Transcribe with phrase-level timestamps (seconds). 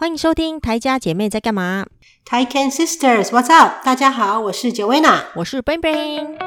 [0.00, 1.84] 欢迎收听台家姐妹在干嘛
[2.24, 3.84] ？Taiken Sisters，What's up？
[3.84, 6.38] 大家好，我是 Joanna，我是 Bing Bing。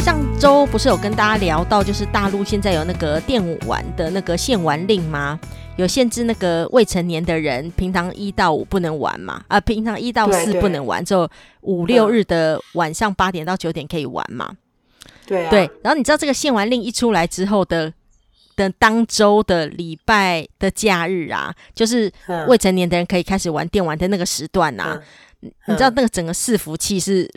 [0.00, 5.40] 上周不是有跟大家聊到，就是大陆现在有那个电玩的那个限玩令吗？
[5.76, 9.36] 有限制那个未成年的人，平常一到五不能玩嘛？
[9.48, 11.26] 啊、呃，平常一到四不能玩，就
[11.62, 14.50] 五六日的晚上八点到九点可以玩嘛？
[15.26, 17.92] 对啊，对，然后你知道这个限玩令一出来之后的
[18.56, 22.12] 的当周的礼拜的假日啊，就是
[22.48, 25.00] 未成年的人可以开始玩电玩的那个时段啊，
[25.40, 27.30] 嗯、你知道那个整个伺服器是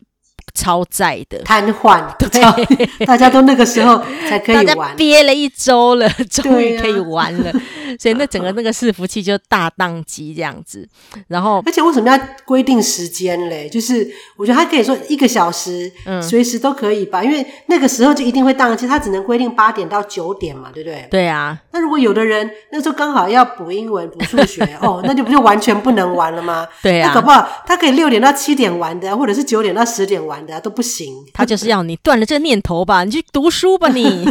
[0.55, 7.51] 超载的，瘫痪， 对， 大家都那个时候 才可以玩，憋了一周了，终于可以玩了。
[7.99, 10.85] 所以那整个那个伺服器就大宕机这样子，
[11.27, 13.69] 然后而且为什么要规定时间嘞？
[13.69, 14.05] 就是
[14.35, 21.07] 我觉得他可以说一个小时，嗯，随时都可以吧，因为那个时候就一定会宕机，他只能规定八点到九点嘛，对不对？
[21.09, 21.57] 对啊。
[21.71, 26.67] 那如果有的人那时候刚好要补英文、补数学，哦，那就不就完全不能玩了吗？
[26.81, 27.09] 对啊。
[27.09, 31.13] 那搞不好他可以六点到七点玩的，或者是九点到十点玩的都不行。
[31.33, 34.25] 他就是要你断了这个念头吧，你去读书吧你。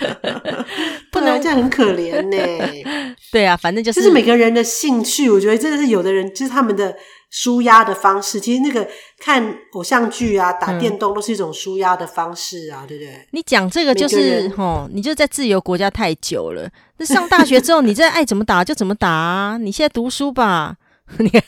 [1.12, 2.36] 不能这样，很可怜呢。
[3.30, 5.30] 对啊，反正就是，就是每个人的兴趣。
[5.30, 6.96] 我觉得真的是有的人，就是他们的
[7.28, 8.40] 舒压的方式。
[8.40, 13.26] 其实那个看偶像剧啊、打电动都是一种舒压的方式啊，嗯、对不对？
[13.32, 16.66] 你讲这个就是哦，你就在自由国家太久了。
[16.96, 19.58] 那上大学之后，你再爱怎么打就怎么打啊。
[19.58, 20.76] 你现在读书吧，
[21.18, 21.42] 你看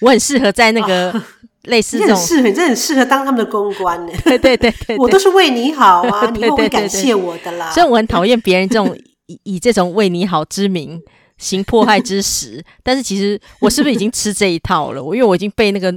[0.00, 1.22] 我很适合在那个。
[1.70, 4.12] 哦类似这种，你很适合，你真的很适合当他们的公关呢。
[4.24, 7.70] 对对对对，我都是为你好啊， 你会感谢我的啦。
[7.70, 11.00] 所以我很讨厌别人这种以 以这种为你好之名
[11.38, 15.02] 行迫害之实，但是其实我是不是已经吃这一套了？
[15.02, 15.90] 我因为我已经被那个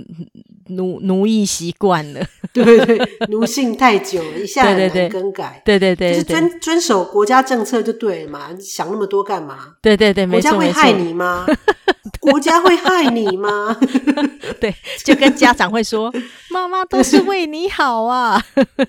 [0.69, 5.61] 奴奴役习惯了，对对对，奴性太久了，一下很难更改。
[5.65, 9.73] 对对对，就是遵遵守国家政策就对了嘛，你想那么多干嘛？
[9.81, 11.45] 对对对，国家会害你吗？
[12.21, 13.77] 国家会害你吗？
[14.59, 16.11] 对，就跟家长会说：
[16.49, 18.41] “妈妈都是为你好啊。”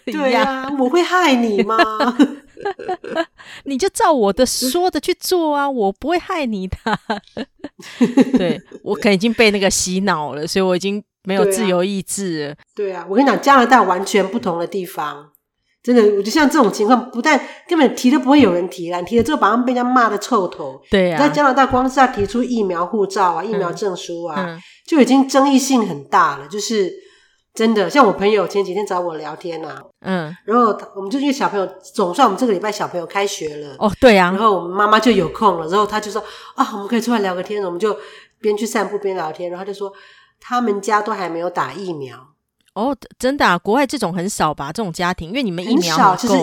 [0.07, 1.77] 对啊，我会害你吗？
[3.65, 6.77] 你就照我的说的去做啊，我不会害你的。
[8.39, 12.55] 对，我可能已经被那个洗脑了，所以我已经没有自由意志了。
[12.75, 15.31] 对啊，对啊，我跟你讲，加拿大完全不同的地方。
[15.85, 20.81] 真的，我就像这种情况，不但根本提都不会有人提了，你提了之后，马上被人家骂的臭头。
[20.91, 26.49] 对啊，在加拿大，光是要提出疫苗护照啊、疫苗证书啊，嗯嗯、就已经争议性很大了。
[26.49, 26.91] 就是
[27.53, 36.25] 真的，像我朋友前几天找我聊天啊，嗯，然后我们就因为小朋友总算我们这个礼拜小朋友开学了哦，对啊，然后我们妈妈就有空了，然后他就说
[36.55, 37.95] 啊，我们可以出来聊个天，我们就
[38.41, 39.93] 边去散步边聊天，然后他就说
[40.41, 42.17] 他们家都还没有打疫苗。
[42.75, 44.73] 哦，真的啊，国外这种很少吧？
[44.73, 46.35] 这种家庭，因为你们疫苗很少，其实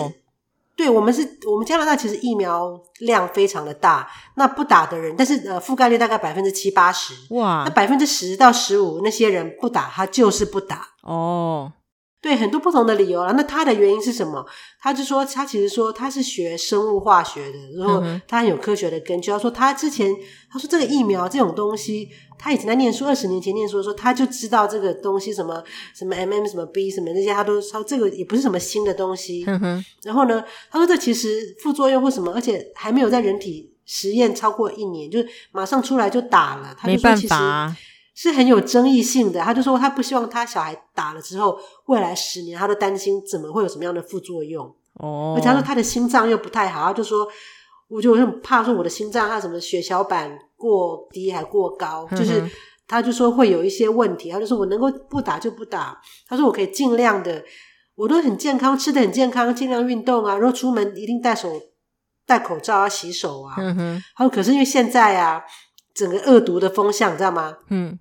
[0.74, 11.72] 对我们是我们加拿大其实疫苗量非常的大，那不打的人，但是呃覆盖率大概百分之七八十，哇，那百分之十到十五那些人不打，他就是不打哦。
[12.22, 13.32] 对，很多不同的理由啦。
[13.36, 14.46] 那他的原因是什么？
[14.80, 19.32] 他就说，他其实说他是学生物化学的，然后他很有科学的根据。
[19.32, 20.14] 他说他之前，
[20.48, 22.08] 他说这个疫苗这种东西，
[22.42, 25.62] 他以前在念书，二十年前念书的时候，他就知道这个东西什么
[25.94, 29.44] 什么 MM 什么 B 什么那些，他都说这个也不是什么新的东西。
[30.02, 35.20] 然后呢，他说这其实副作用或什么，而且还没有在人体实验超过一年，就
[35.52, 36.74] 马上出来就打了。
[36.76, 37.34] 他就说其实。
[38.14, 44.66] 是很有争议性的，他就说他不希望他小孩打了之后，未来十年他都担心怎么会有什么样的副作用
[44.98, 45.32] 哦。
[45.34, 47.26] 而且他说他的心脏又不太好，他就说
[47.88, 52.42] 我就很怕说我的心脏他什么血小板过低还过高，就是
[52.86, 54.30] 他就说会有一些问题。
[54.30, 57.42] 他就说我能够不打就不打，他说我可以尽量的，
[57.96, 61.48] 我都很健康，吃的很健康，尽量运动啊，然后出门一定戴手
[62.26, 63.54] 戴口罩啊，洗手啊。
[63.58, 65.42] 嗯哼，他说可是因为现在啊。
[65.94, 67.54] 整个恶毒的风向，你知道吗？
[67.68, 67.98] 嗯，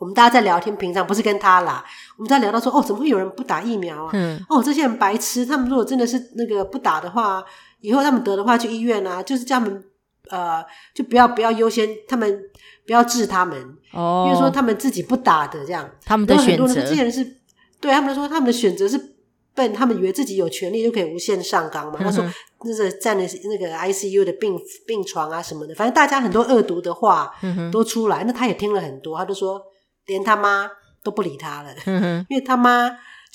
[0.00, 1.84] 我们大家在聊天，平常不是跟他啦，
[2.16, 4.10] 我们在聊到说，哦，怎么会有人不打疫苗啊？
[4.12, 7.44] 嗯，哦，这些人白痴，他们如果真的是那个不打的话，
[7.80, 9.84] 以后他们得的话去医院啊，就是叫他们
[10.30, 10.64] 呃，
[10.94, 12.42] 就不要不要优先，他们
[12.86, 13.58] 不要治他们
[13.92, 17.38] 哦，因为说他们自己不打的这样，他们的选择，这些人是
[17.80, 19.14] 对他们说，他们的选择是。
[19.54, 21.98] 笨，他们以为自己有权利就可以无限上纲嘛？
[21.98, 22.24] 嗯、他说
[22.62, 27.34] 那是占了那个 ICU 的病病床啊什么的，反正大家很多恶毒的话
[27.72, 29.60] 都出来，嗯、那他也听了很多，他就说
[30.06, 30.70] 连他妈
[31.02, 32.88] 都不理他了，嗯、因为他妈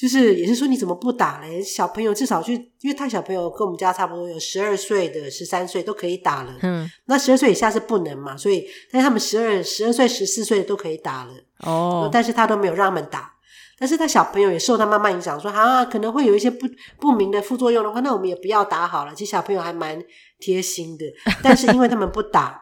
[0.03, 1.61] 就是也是说你怎么不打嘞？
[1.63, 13.31] 小朋友至少去，因为他小朋友跟我们家差不多，有十二岁的、十三岁都可以打了，嗯，那十二岁以下是不能嘛，所以但是他们十二、十二岁、十四岁都可以打了哦，但是他都没有让他们打。
[13.79, 16.67] 但是他小朋友也受他妈妈影响，说啊，可能会有一些不
[17.00, 19.15] 不明的副作用的话，那我们也不要打好了。
[19.15, 20.01] 其实小朋友还蛮
[20.39, 21.05] 贴心的，
[21.41, 22.61] 但是因为他们不打，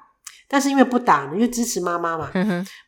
[0.53, 2.29] 但是因为不打，因为支持妈妈嘛，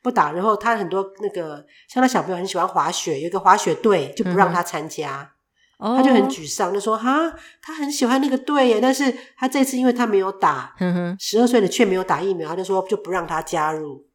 [0.01, 0.33] 不打。
[0.33, 5.31] 然后他很多那个像他小朋友很喜欢滑雪，有一个滑雪队就不让他参加，
[5.79, 10.75] 他就很沮丧，就说哈，他很喜欢那个队耶，但是他这次因为他没有打，
[11.17, 14.05] 十二岁的却没有打疫苗，他就说就不让他加入。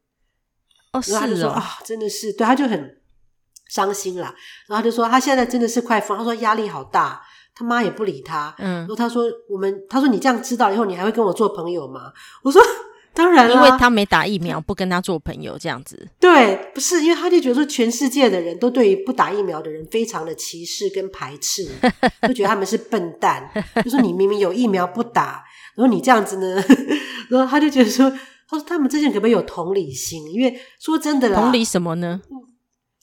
[0.93, 3.01] 哦，是然后他就说啊、哦，真的是，对，他就很
[3.69, 4.33] 伤心了。
[4.67, 6.17] 然后他就说，他现在真的是快疯。
[6.17, 7.21] 他说压力好大，
[7.55, 8.53] 他妈也不理他。
[8.57, 12.11] 嗯，然后他说我们，他说你这样知道以后，你还会跟我做朋友吗？
[12.43, 12.61] 我说
[13.19, 16.07] 当然了，因为他没打疫苗，不跟他做朋友这样子。
[16.19, 21.67] 对，不是因为他就觉得说，全世界的人都对于不打疫苗的人非常的歧视跟排斥，
[22.27, 23.49] 就觉得他们是笨蛋。
[23.83, 25.43] 就说你明明有疫苗不打，
[25.75, 26.63] 然后你这样子呢？
[27.29, 28.11] 然后他就觉得说。
[28.51, 30.25] 他说：“他们之前可不可以有同理心？
[30.33, 32.19] 因为说真的啦，同理什么呢？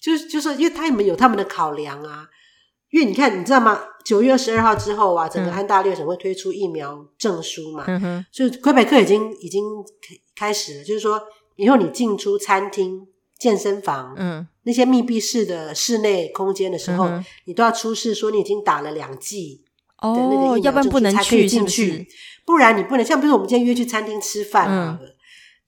[0.03, 2.27] 就就是因为他们有他们的考量啊。
[2.91, 3.81] 因为你看，你知道吗？
[4.05, 7.85] 九月二十二号之后啊，整个安大略省会推出疫苗证书嘛。
[7.87, 9.65] 嗯哼，所以魁北克已经已经
[10.37, 11.21] 开始了，就是说
[11.57, 13.07] 以后你进出餐厅、
[13.39, 19.65] 健身房，嗯，那些密闭式的室内空间的时候，嗯、你都要出示说你已经打了两剂
[20.01, 21.93] 的那个疫苗证书，要不然不能去，才可以进去。
[21.93, 22.07] 是
[22.45, 24.69] 不然你不能像比如说我们今天约去餐厅吃饭。
[24.69, 24.99] 嗯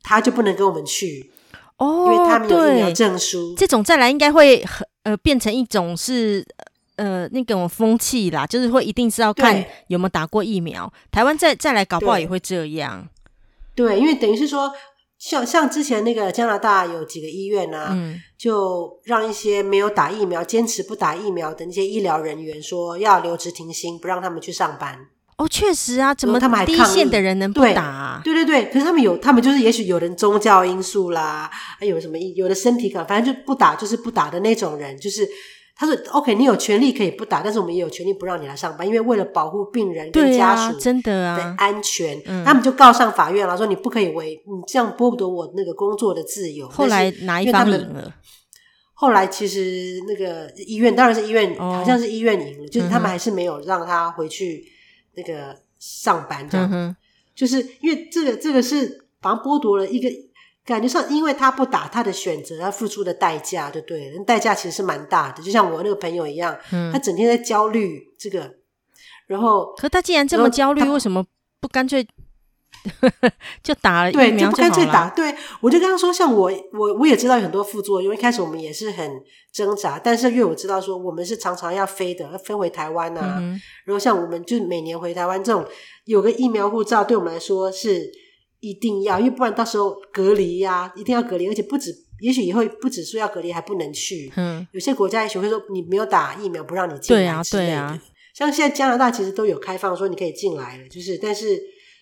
[0.00, 1.30] 他就不能跟我们去
[1.76, 3.54] 哦，因为他们有疫苗证书。
[3.56, 4.64] 这种再来应该会
[5.02, 6.42] 呃变成一种是
[6.98, 10.92] 呃那种风气啦，就是会一定是要看有没有打过疫苗。
[11.10, 13.08] 台湾再再来搞不好也会这样。
[13.74, 14.70] 对，对，因为等于是说，
[15.18, 25.06] 像像之前那个加拿大有几个医院啊，嗯，就让一些没有打疫苗、坚持不打疫苗的那些医疗人员说要留职停薪，不让他们去上班。
[25.36, 28.20] 哦，确实啊，怎么他们还第一线的人能不打啊？
[28.24, 31.48] 对对对对，可是他们有，他们就是也许有人宗教因素啦，
[31.78, 35.24] 还有什么有的身体感，反正就不打就是不打的那种人，就是
[35.78, 46.68] 他说 OK，你有权利可以不打，但是我们也有权利不让你来上班，因为为了保护病人跟家属真的啊安全，他们就告上法院了，说你不可以为你这样剥夺我那个工作的自由。
[46.68, 48.12] 后来哪一方赢了？
[48.92, 54.64] 后来其实那个医院当然是医院，好像是医院赢了，就是他们还是没有让他回去。
[55.14, 56.94] 那个上班这样，嗯、
[57.34, 60.08] 就是因为这个这个是好像剥夺了一个
[60.68, 64.18] 感觉上，因为他不打他的选择，他付出的代价，对不对？
[64.26, 65.42] 代价其实是蛮大的。
[65.42, 68.56] 就像我那个朋友一样，嗯、他整天在焦虑这个，
[69.26, 71.24] 然后，可他既然这么焦虑，为什么
[71.58, 72.06] 不干脆？
[73.64, 75.08] 就打了疫苗就，对，就不干脆打。
[75.10, 78.14] 对，我就跟他说，像我，我我也知道有很多副作用。
[78.14, 79.10] 一开始我们也是很
[79.52, 83.38] 挣扎，但是因为我知道说，我们是常常要飞的，要飞回台湾啊。
[83.40, 85.66] 嗯、然后像我们就是每年回台湾这种，
[86.04, 88.10] 有个疫苗护照，对我们来说是
[88.60, 94.32] 一定要，因为不然到时候隔离呀、啊，一定要隔离，而且不止，也许以后不止说要隔离，还不能去。
[94.36, 97.22] 嗯，有些国家也许会说，你没有打疫苗不让你进来。
[97.22, 98.02] 对啊，对啊。
[98.34, 101.60] 像现在加拿大其实都有开放说你可以进来了，就是但是。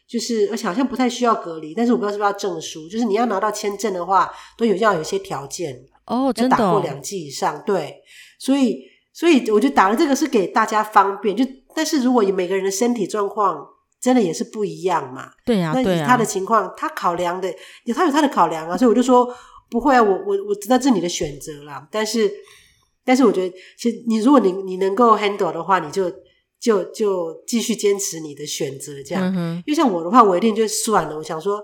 [0.09, 2.89] 就是，而且好像不太需要隔离，但是我不知道是不是要证书。
[2.89, 7.61] 就是你要拿到签证的话，都有要有一些条件哦，真的哦，打过两剂以上。
[7.67, 7.97] 对，
[8.39, 11.37] 所以所以我觉得打了这个是给大家方便。
[11.37, 11.45] 就
[11.75, 13.67] 但是如果每个人的身体状况
[14.07, 17.53] 真的也是不一样嘛，对呀，对呀，那他的情况，他考量的
[17.85, 18.77] 有他有他的考量啊。
[18.77, 19.29] 所以我就说
[19.69, 21.87] 不会啊，我我我知道这是你的选择啦。
[21.91, 22.33] 但是
[23.05, 26.11] 但是我觉得，其实你如果你你能够 handle 的话，你就。
[26.59, 29.31] 就就继续坚持你的选择，这样。
[29.37, 31.15] 嗯、因为像我的话，我一定就算了。
[31.15, 31.63] 我想说，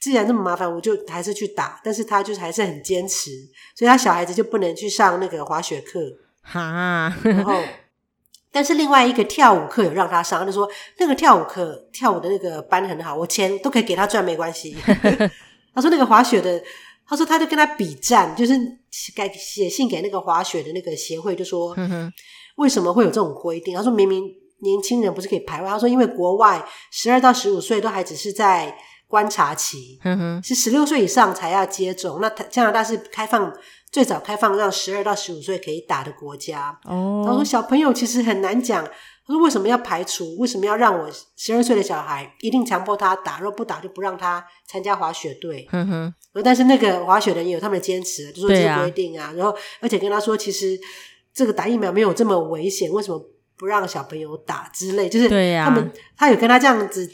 [0.00, 1.78] 既然这么麻烦，我就还是去打。
[1.84, 3.30] 但是他就是还是很坚持，
[3.76, 6.00] 所以他小孩子就不能去上那个滑雪课。
[6.40, 7.52] 哈， 然后，
[8.50, 14.76] 但是另外一个跳舞课有让他上，他就说那个跳舞课跳舞的那个班很好，我钱都可以给他赚，没关系。
[15.74, 16.62] 他说那个滑雪的，
[17.06, 18.54] 他说他就跟他比战，就是
[19.14, 21.74] 该写信给那个滑雪的那个协会，就说。
[21.76, 22.12] 嗯哼
[22.58, 23.72] 为什么会有这种规定？
[23.76, 24.20] 他说明明
[24.62, 25.68] 年轻人不是可以排外。
[25.70, 28.76] 他说因为国外十二到十五岁都还只是在
[29.06, 32.18] 观察期，嗯哼，是十六岁以上才要接种。
[32.20, 33.52] 那加拿大是开放
[33.90, 36.78] 最早开放让十二到十五岁可以打的国家。
[36.84, 38.84] 哦，他说小朋友其实很难讲。
[39.26, 40.36] 他说为什么要排除？
[40.38, 43.40] 为什么要让我十二岁的小孩一定强迫他打？
[43.40, 45.68] 若不打就不让他参加滑雪队。
[45.72, 49.32] 嗯哼，但是那个滑雪人也有他们的坚持，就说这个规定啊。
[49.36, 50.78] 然后而且跟他说其实。
[51.34, 55.08] 这个打疫苗没有这么危险，为什么不让小朋友打之类？
[55.08, 57.08] 就是他们，他有跟他这样子，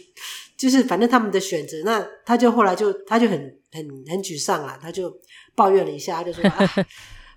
[0.57, 1.77] 就是反正他们的选择。
[1.85, 3.39] 那他就后来就他就很
[3.71, 5.15] 很很沮丧啊，他就
[5.55, 6.71] 抱怨了一下，他就说 啊，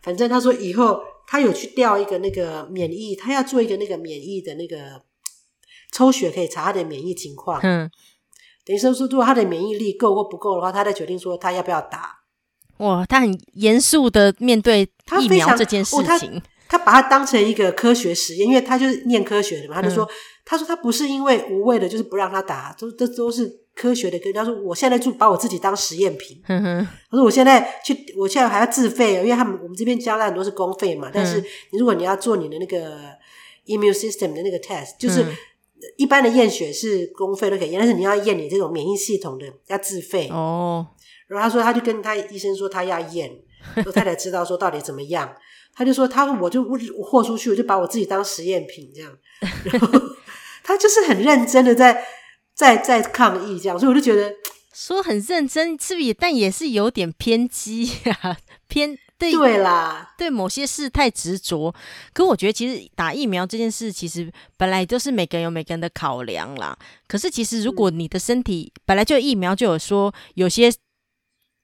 [0.01, 5.01] 反正他说以后他有去调一个那个免疫，他要做一个那个免疫的那个
[5.91, 7.59] 抽血，可以查他的免疫情况。
[7.63, 7.89] 嗯，
[8.65, 12.19] 等于说说，如果他的免疫力够或不够的话，他再决定说他要不要打。
[12.77, 14.87] 哇，他很严肃的面对
[15.19, 20.09] 疫苗这件事情，哦、他，他把它当成一个科学实验，因为他就是念科学的嘛，他就说，嗯、
[20.45, 24.17] 他说他不是因为无谓的，就是不让他打，都这都是科学的。
[24.19, 26.41] 跟他说，我现在就把我自己当实验品。
[26.45, 31.39] 他说我现在去，我现在还要自费，因为他们我们这边加拿大很多是公费嘛，但是
[31.71, 32.97] 你如果你要做你的那个
[33.67, 35.23] immune system 的那个 test，就是
[35.95, 40.87] 一般的验血是公费都可以验，但是你要验你这种免疫系统的要自费哦。
[41.27, 43.29] 然后他说，他就跟他医生说，他要验，
[43.83, 45.33] 说他才知道说到底怎么样。
[45.75, 49.15] 他就说，他说我就我豁出去，我就把我自己当实验品这样。
[49.65, 49.87] 然后
[50.63, 52.03] 他就是很认真的在
[52.57, 54.33] 在在抗议这样，所以我就觉得
[54.73, 56.13] 说很认真，是不是也？
[56.13, 58.37] 但也是有点偏激呀，
[58.67, 61.73] 偏对对啦，对某些事太执着。
[62.13, 66.77] 可我觉得，其实打疫苗这件事，其实本来都是每个人有每个人的考量啦。
[67.07, 70.73] 可是，其实如果你的身体本来就疫苗就有说有些。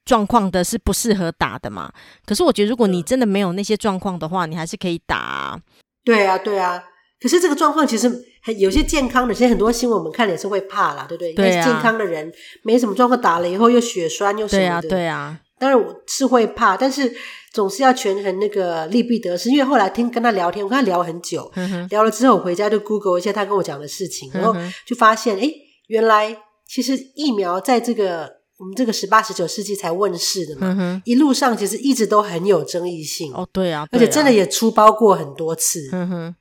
[0.06, 1.90] 状况的是不适合打的嘛？
[2.26, 5.62] 可是我觉得，如果你真的没有那些状况的话，你还是可以打啊。
[6.04, 6.84] 对啊，对啊。
[7.24, 8.08] 可是这个状况其实
[8.44, 11.34] 很有些健康的，其实很多新闻我们看也是会怕啦，对不对？
[11.34, 11.66] 对啊。
[11.66, 12.30] 健康的人
[12.64, 14.90] 没什么状况，打了以后又血栓又什么的。
[14.90, 15.40] 对啊，对啊。
[15.58, 17.10] 当然我是会怕，但是
[17.54, 19.50] 总是要权衡那个利弊得失。
[19.50, 24.54] 因为后来听跟他聊天，我跟他聊很久，嗯、聊了之后我回家就 Google 一下他跟我讲的事情，然后
[24.86, 25.50] 就发现，哎，
[25.88, 26.38] 原来
[26.68, 28.44] 其实疫苗在这个。
[28.60, 36.36] 我们这个十八、十九世纪才问世的嘛，嗯、一路上其实一直都很有争议性哦，对啊，对啊，而且真的也出包过很多次，嗯哼，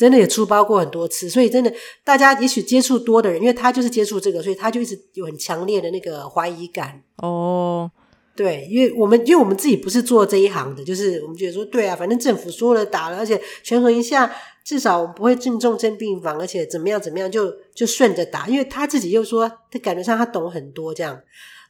[0.00, 1.70] 真的也出包过很多次，所以真的
[2.02, 7.90] 大家也许接触多的人，因为他就是接触这个，所以他就一直有很强烈的那个怀疑感哦。
[8.34, 14.34] 对，因为我们因为我们自己不是做这一行的，就是我们觉得说，对啊，反正政府说了打了，而且权衡一下。
[14.62, 21.18] 至少我们不会进重症病房，而且怎么样怎么样就就顺着打，因为他自己又说他感觉上他懂很多这样，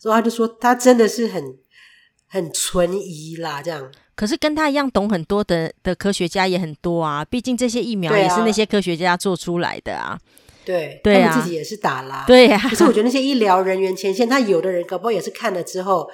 [0.00, 1.56] 所以他就说他真的是很
[2.26, 3.90] 很存疑啦这样。
[4.20, 10.18] 可是跟他一样懂很多的的科学家也很多啊，毕竟这些疫苗也是那些科学家做出来的啊。
[10.62, 12.24] 对，对啊，他们自己也是打啦。
[12.26, 12.68] 对呀、啊。
[12.68, 16.06] 可是我觉得那些医疗人员前线，他有的人搞不好也是看了之后。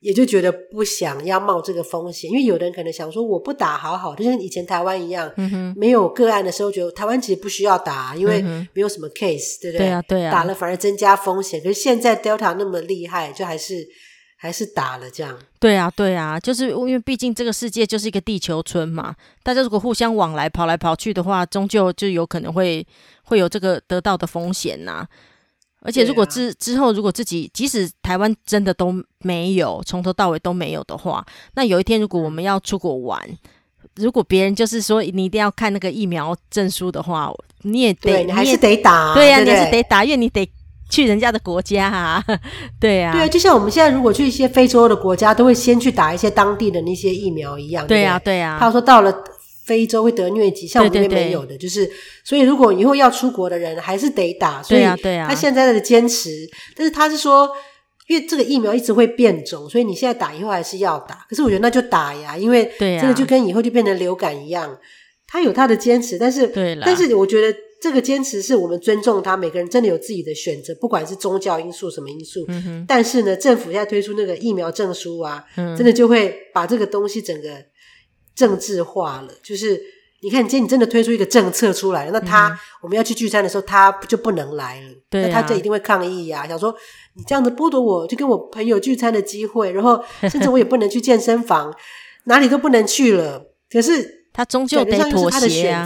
[0.00, 8.40] 也就觉得不想要冒这个风险，因为有的人可能想说我不打好好，就像以前台湾一样，嗯、没有个案的时候，觉得台湾其实不需要打，因为
[8.72, 9.86] 没有什么 case，、嗯、对不对？
[9.86, 11.60] 对啊，对啊，打了反而增加风险。
[11.60, 13.74] 可是现在 Delta 那么厉害，就还是
[14.40, 15.36] 还是打了这样。
[15.58, 22.86] 对啊，对啊，就是因为毕竟这个世界就是一个地球村嘛，大家如果互相往来跑来跑去的话，终究就有可能会
[23.24, 25.08] 会有这个得到的风险呐、啊。
[25.80, 33.20] 而且，如果之、啊、之后，如果自己即使台湾真的都没有，从头到尾都没有的话，那有一天如果我们要出国玩，
[33.94, 40.44] 如果别人就是说你一定要看那个疫苗证书的话，你也得，你还是得打，对呀，你还是得打，因为你得
[40.88, 42.24] 去人家的国家啊，
[42.80, 49.24] 对啊，对啊，就像我们现在如果去一些非洲的国家，都会先去打一些当地的那些疫苗一样，对啊，对呀，他说到了。
[49.68, 51.86] 非洲会得疟疾，像我们这边没有的，就是
[52.24, 54.62] 所以如果以后要出国的人还是得打。
[54.62, 54.82] 所以
[55.26, 56.30] 他现在的坚持，
[56.74, 57.46] 但是他是说，
[58.06, 61.26] 因为这个疫苗一直会变种，所以你现在打以后还是要打。
[61.28, 64.74] 可是我觉得那就打呀，因为这个就跟以后就变成流感一样，
[65.26, 72.44] 他有他的坚持，但是对，但是我觉得这个坚持是我们尊重他，每个人真的有自己的选择，不管是宗教因素什么因素。
[72.48, 77.48] 嗯，但是呢，政府现在推出那个疫苗证书啊，嗯，真的就会把这个东西整个。
[78.34, 79.82] 政治化了，就是
[80.22, 86.72] 你看，今天你真的推出一个政策出来了，那他、嗯、我们要去聚餐的时候，他就不能来了，对、啊，那他就一定会抗议呀、啊，想说
[87.16, 91.74] 你这样子剥夺我就跟我朋友聚餐的机会，然后 甚至我也不能去健身房，
[92.26, 93.50] 哪里都不能去了。
[93.68, 95.84] 可是他终究得妥协啊，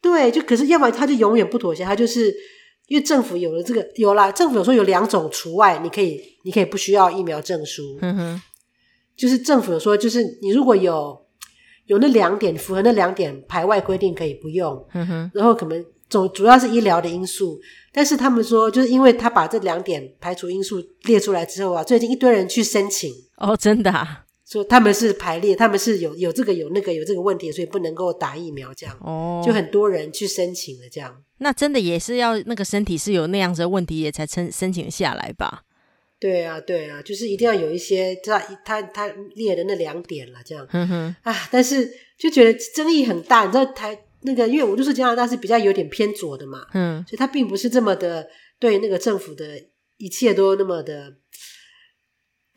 [0.00, 2.34] 对，就可是要不然他就永远不妥协，他就是
[2.86, 8.42] 因为政府有了这个有啦，政府有说有两种除外，你可以你可以不需要疫苗证书，嗯哼，
[9.16, 11.26] 就是政府有说，就是你如果有。
[11.88, 17.58] 有那两点符合那两点排外规定可以不用，嗯哼，然后可能总主要是医疗的因素，
[17.94, 35.64] 但是他们说就是因为他把这两点排除因素列出来之后啊，最近一堆人去申请哦，真的啊，说他们是排列，他们是有有这个有那个有这个问题，所以不能够打疫苗这样哦，就很多人去申请了这样，那真的也是要那个身体是有那样子的问题也才申申请下来吧。
[36.18, 40.66] 对啊，对啊，就是一定要有一些他他他列的那两点了，这样。
[40.72, 41.16] 嗯哼。
[41.22, 41.88] 啊，但是
[42.18, 48.26] 就觉得争议很大，你知道台那个，因为我就是加拿大是比较有点偏左的嘛，嗯，所以他并不是这么的
[48.58, 49.62] 对那个政府的
[49.98, 51.12] 一切都那么的，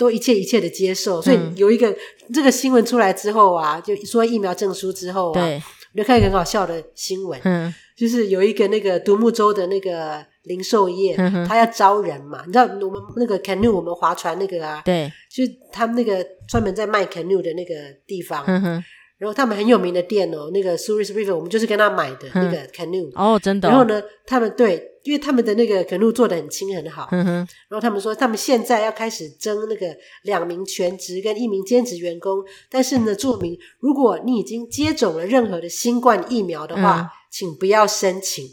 [0.01, 1.21] 都一切一切的接受。
[1.21, 1.95] 所以有一个、嗯、
[2.33, 5.61] 这个新闻出来之后啊，就说疫苗证书之后啊，对
[5.93, 12.41] 我就看一个很好笑的新闻，嗯，就是有一个那个独木舟的那个零售业，嗯、他要招人嘛。
[12.47, 17.75] 你知道我们那个 canoe，我们划船那个啊，对，就是他们那个专门在卖 canoe 的那个
[18.07, 18.43] 地方。
[18.47, 18.83] 嗯
[19.21, 23.11] 然后他们很有名的店哦，那个 Souris River，我们就是跟他买的那个 canoe。
[23.13, 23.69] 哦，真的、哦。
[23.69, 27.07] 然后呢，他们对，因为他们的那个 canoe 做的很轻很好。
[27.11, 27.31] 嗯哼。
[27.69, 29.87] 然后他们说，他们现在要开始征那个
[30.23, 38.45] 两名全职跟一名兼职员工，但是呢，注明如果你已经接种了任何的新冠疫苗的话，嗯、请不要申请。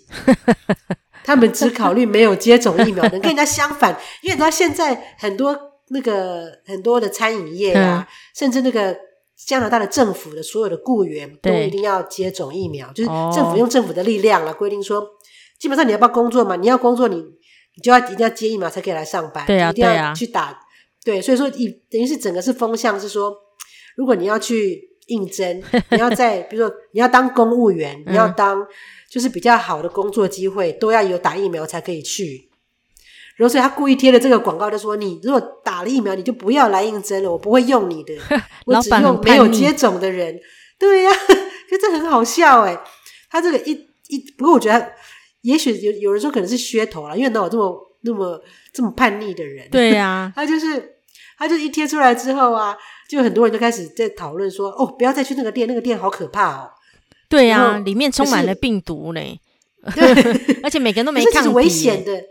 [1.24, 8.96] 他们只考虑没有接种疫苗的，跟人家相反，因为他现在很多那个很多的餐饮业啊，嗯、甚至那个。
[9.46, 15.00] 加拿大的政府的所有的雇员都一定要接种疫苗，就是政府用政府的力量来规定说，
[15.58, 16.56] 基本上你要不要工作嘛？
[16.56, 17.22] 你要工作你，你
[17.76, 20.58] 你就要一定要接疫苗才可以来上班，对啊，一定要去打，
[21.04, 23.34] 对，所以说一等于是整个是风向是说，
[23.96, 28.66] 如果你要去应征， 你要在比如说你要当公务员，你要当
[29.10, 32.48] 就是比较好的工作机会，都要有打疫苗才可以去。
[33.36, 38.12] 然后，所以他故意贴了这个广告，就说：“你如果打了疫苗，你就不要来应征了，我不会用你的，
[38.66, 40.36] 我只用没有接种的人。”
[40.76, 41.14] 对呀、啊，
[41.70, 42.76] 就这很好笑哎。
[43.30, 43.70] 他这个一
[44.08, 44.92] 一，不过我觉得，
[45.42, 48.42] 也许有有人说可能是噱头了，因为哪有这么那么
[48.72, 49.68] 这么叛逆的人？
[49.70, 50.96] 对呀、啊，他就是，
[51.38, 52.76] 他就一贴出来之后啊，
[53.08, 56.70] 就很多人就开始在讨论说：“哦，不要再去那个店，那个店好可怕哦。”
[57.28, 59.20] 对呀、啊，里面充满了病毒呢，
[59.94, 62.24] 对，而且每个人都没抗体，是危险的。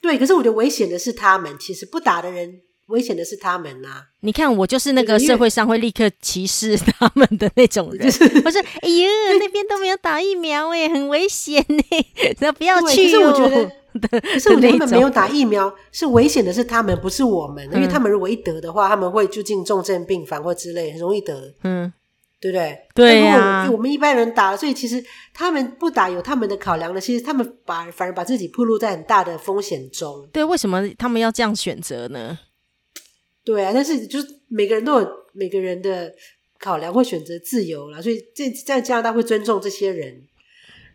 [0.00, 4.02] 对，可是我觉得危险的是他们，其实不打的人，危险的是他们呐、啊。
[4.20, 8.06] 你看，我就是那个社会上会立刻歧视他们的那种人。
[8.44, 11.82] 我说：“哎呦，那边都没有打疫苗哎，很危险呢，
[12.40, 13.04] 那不要去。
[13.08, 21.54] ”可是我觉得，可是我觉得他们没有打疫苗是危险的是他们，不是我们，因为他们如果一得的话，他们会住进重症病房或之类，很容易得。
[21.62, 21.92] 嗯。
[22.40, 22.78] 对不对？
[22.94, 27.00] 对呀、啊，我们一般人打了，所以其实他们不打有他们的考量的。
[27.00, 30.28] 其实他们把反而把自己暴露在很大的风险中。
[30.30, 32.38] 对，为什么他们要这样选择呢？
[33.44, 36.12] 对啊，但是就是每个人都有每个人的
[36.58, 38.00] 考量，会选择自由啦。
[38.00, 40.22] 所以这在加拿大会尊重这些人。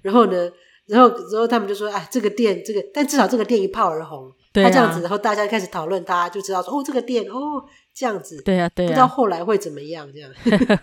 [0.01, 0.49] 然后呢，
[0.85, 4.31] 然后然后他们就说：“哎，这个店，这个，但至少这个店一炮而红。
[4.53, 10.09] 对啊”他这样子，然后大家开始讨论，大家就知道说：“哦，这个店，哦，这样子。”对啊，对啊，不知道后来会怎么样？
[10.13, 10.31] 这样。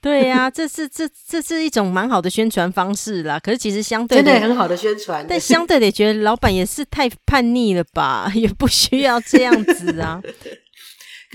[0.00, 3.40] 对呀、啊，这是这这是一种蛮好的宣传方式啦。
[3.40, 10.22] 可是其实相对的真的很好的宣传，但相对的觉得老板也是太叛逆了吧，也不需要这样子啊。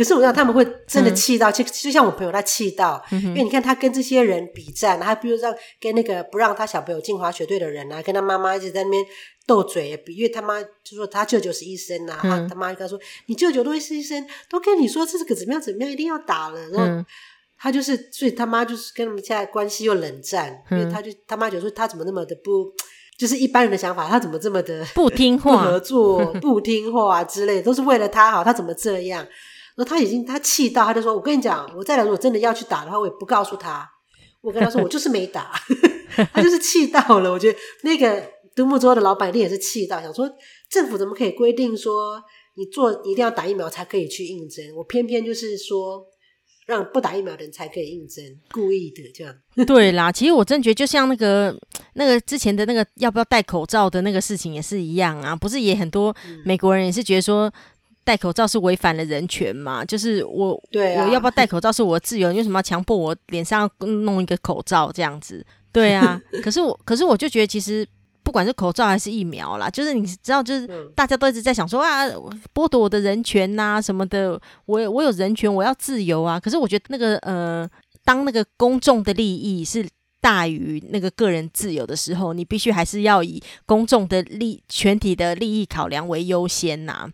[0.01, 9.05] 可是我知道他们会真的气到，就、嗯、就像我朋友他气到、嗯，因为你看他跟这些人比战，他比如让跟那个不让他小朋友进滑雪队的人啊，跟他妈妈一直在那边
[9.45, 16.85] 斗嘴，比因为他妈就说他舅舅是医生啊，嗯、他他妈就跟他说你舅舅都是医生，都跟你说这是个怎么样怎么样，一定要打了，然后。
[16.85, 17.05] 嗯。
[17.63, 22.73] 他就是，所以他妈就是跟他们现在关系又冷战，嗯、因为他就他妈就说他怎么那么的不，
[23.19, 29.23] 就是一般人的想法，他怎么这么的不听话、不合作、不听话啊之类的，都是为了他好，他怎么这样？
[29.81, 33.89] 然后他已经他气到，他就说：“我跟你讲，我再来，如果真的要去打的话，我也不告诉他。
[34.41, 35.51] 我跟他说，我就是没打。
[36.31, 37.31] ”他就是气到了。
[37.31, 38.23] 我觉得那个
[38.55, 40.29] 独木舟的老板一定也是气到，想说
[40.69, 42.21] 政府怎么可以规定说
[42.55, 44.63] 你做一定要打疫苗才可以去应征？
[44.75, 46.05] 我偏偏就是说。
[46.67, 49.35] 让不打疫苗的人才可以应征，故意的这样。
[49.67, 51.53] 对啦，其实我真觉得，就像那个
[51.95, 56.15] 那个之前的那个要不要戴口罩的那个事情也是一样啊，不是也很多
[56.45, 57.51] 美国人也是觉得说
[58.03, 59.83] 戴口罩是违反了人权嘛？
[59.85, 65.45] 就是我对、啊、我要不要戴口罩是我的自由，你为什么要强迫我脸上弄一个口罩这样子？
[65.71, 67.87] 对啊， 可是我可是我就觉得其实。
[68.23, 72.05] 不管是口罩还是疫苗啦，就是你知道，就是大家都一直在想说啊，
[72.53, 76.39] 剥夺我的人权呐、啊、什么的，我我有人权，我要自由啊。
[76.39, 77.67] 可是我觉得那个呃，
[78.05, 79.85] 当那个公众的利益是
[80.21, 87.09] 大于那个个人自由的时候，你必须还是要以公众的利全体的利益考量为优先呐、啊。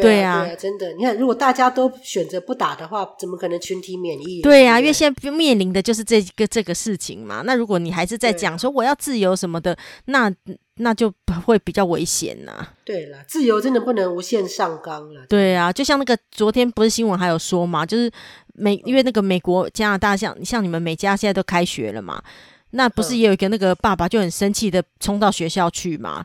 [0.00, 4.40] 对啊，真的，你看，如果大家都选择不打的话，怎么可能群体免疫？
[4.40, 7.42] 对啊，因为现在面临的就是这个这个事情嘛。
[7.44, 9.76] 那如果你还是在讲说我要自由什么的，
[10.06, 10.32] 那
[10.76, 11.12] 那就
[11.44, 12.72] 会比较危险呐、啊。
[12.86, 15.26] 对了，自由真的不能无限上纲了。
[15.28, 18.10] 对啊，就像那个昨天不是新闻还有说嘛，就是
[18.54, 22.22] 美因为那个美国加拿大像像你们美加现在都开学了嘛，
[22.70, 26.24] 那不是也有一个那个爸爸就很生气的冲到学校去嘛，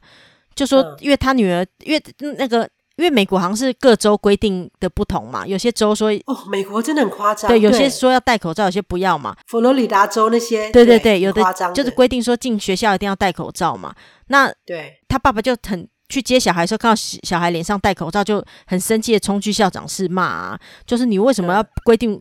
[0.56, 2.02] 就说因为他女儿因为
[2.38, 2.66] 那个。
[2.98, 9.36] 因为美国好像是各州规定的不同嘛，有些州说哦，美国真的很夸张，对，有些说要戴口罩，有些不要嘛。
[9.48, 11.42] 佛罗里达州那些，对对对，有的
[11.74, 13.94] 就是规定说进学校一定要戴口罩嘛。
[14.28, 22.20] 那对，他爸爸就很去接小孩的时候，看到小孩脸上戴口罩，就很生气的冲去校长室骂啊，就是你为什么要规定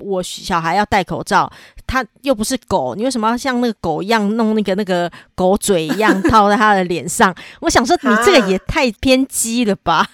[0.00, 1.50] 我小孩要戴口罩，
[1.86, 7.34] 他又不是狗，你为什么要像那个狗一样弄那个那个狗嘴一样套在他的脸上？
[7.60, 10.06] 我想说，你这个也太偏激了吧？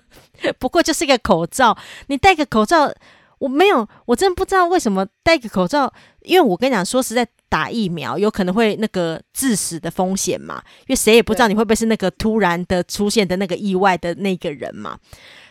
[0.58, 1.76] 不过就是一个口罩，
[2.08, 2.92] 你戴个口罩，
[3.38, 14.98] 我没有，我真的不知道为什么戴个口罩，因为我跟你讲，说实在，打疫苗有可能会那个致死的风险嘛，因为谁也不知道你会不会是那个突然的出现的那个意外的那个人嘛。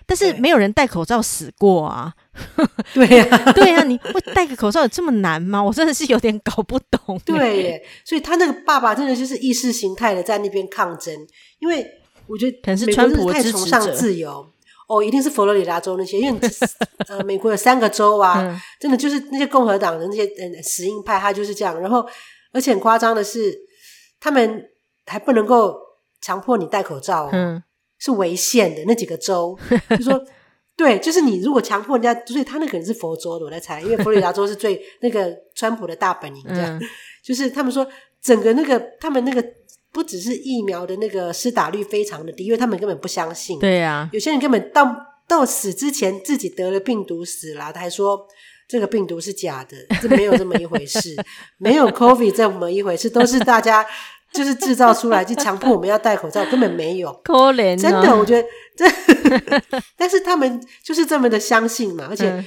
[0.08, 2.14] 但是没有人戴口罩死过啊。
[2.94, 5.64] 对呀、啊， 对呀、啊，你会戴个口罩有这么难吗？
[5.64, 7.20] 我真的是有点搞不懂。
[7.26, 11.12] 对耶，所以他那个爸爸真的就是意识形态的在那边抗争，
[11.58, 11.84] 因为
[12.28, 14.48] 我觉得可能是川普太崇尚自由。
[14.88, 16.40] 哦，一定是佛罗里达州那些，因为
[17.10, 21.80] 呃，美国有三个州啊，嗯、真的就是那些共和党的那些呃死硬派，他就是这样。
[21.82, 22.08] 然后，
[22.54, 23.58] 而且很夸张的是，
[24.20, 24.64] 他们
[25.06, 25.76] 还不能够
[26.22, 27.64] 强迫你戴口罩，哦，嗯、
[27.98, 29.58] 是违宪的那几个州，
[29.90, 30.24] 就说
[30.78, 36.82] 对，就是你如果强迫人家，所以他那可能是佛州的，我在猜，因为佛罗里达州是最那个川普的大本营，这样，嗯、
[37.24, 37.88] 就是他们说
[38.22, 39.44] 整个那个他们那个。
[39.96, 43.58] 不只是疫苗的那个施打率非常的低，因为他们根本不相信。
[43.58, 44.94] 对呀、啊，有些人根本到
[45.26, 48.28] 到死之前自己得了病毒死了，他还说
[48.68, 51.16] 这个病毒是假的，这没有这么一回事，
[51.58, 53.86] 没有 COVID 这么一回事，都是大家
[54.34, 57.14] 就是制造出来，就强迫我们要戴口罩，根本没有。
[57.24, 58.86] 可怜、哦，真的，我觉得这，
[59.96, 62.46] 但是他们就是这么的相信嘛，而且、嗯、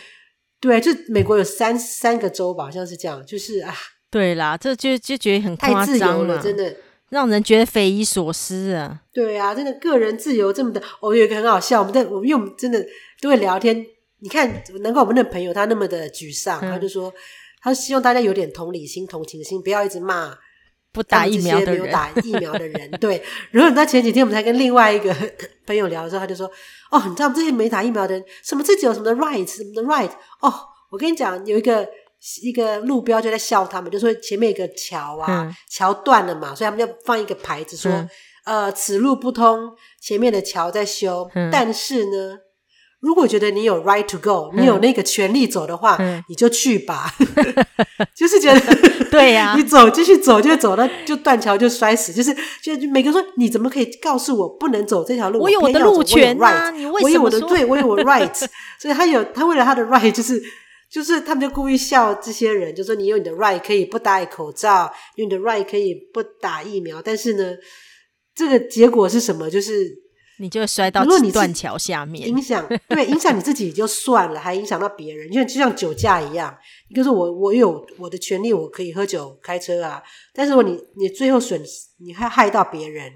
[0.60, 3.74] 对，就美国有三三个州吧，好像是这样，就是啊，
[4.10, 6.76] 对啦，这就就觉得很夸张太自由了，真的。
[7.10, 9.00] 让人觉得匪夷所思啊！
[9.12, 12.84] 对啊，真的个人自由这么的，我、哦、有一个很好笑，我们在我们又真的
[13.20, 13.86] 都会聊天。
[14.20, 17.12] 你看，难怪我们的朋友他那么的沮丧，嗯、他就说，
[17.62, 20.36] 他希望大家有点同理心、同情心，不要一直骂
[20.92, 21.80] 不打疫苗的人。
[21.80, 23.22] 没有打疫苗的人， 对。
[23.52, 25.14] 然后，他前几天我们才跟另外一个
[25.66, 26.50] 朋友聊的时候，他就说
[26.90, 30.10] ：“哦，你知道这些没打疫苗的人，什么自己有什么的 right，什么的 right？
[30.40, 30.52] 哦，
[30.90, 31.88] 我跟你讲，有一个。”
[32.42, 38.08] 一个路标就在笑他们，就说前面一个桥啊，嗯、桥断了嘛，所以他们要放一个牌子说，嗯、
[38.64, 39.70] 呃，此路不通，
[40.02, 41.30] 前面的桥在修。
[41.34, 42.38] 嗯、但是呢，
[43.00, 47.14] 如果觉得你有 right to go，、嗯、你有那个权利走的话，嗯、你就去吧。
[48.14, 48.60] 就是觉得
[49.10, 55.40] 对呀、啊，你走继续走就走到就断桥就摔死，就是就每个人说你怎么可以告诉我不能走这条路？
[55.40, 57.38] 我有我的路权啊，你为什么说？
[57.38, 58.34] 我有我的对，我有我 right，
[58.80, 60.42] 所以他有他为了他的 right 就是。
[60.90, 67.56] 就是他们就故意笑这些人，就说你有你的 right 可以不戴口罩，有你的 right 可以不打疫苗，但是呢，
[68.34, 69.50] 这个结果是什么？
[69.50, 69.86] 就是
[70.40, 76.56] 你就会摔到断桥下面，影响 对影响你自己就算了，还影响到别人，因为就像酒驾一样，
[76.88, 83.12] 你就是我我有我的权利，我可以喝酒开车啊，但是如果你你最后损失，你还害到别人。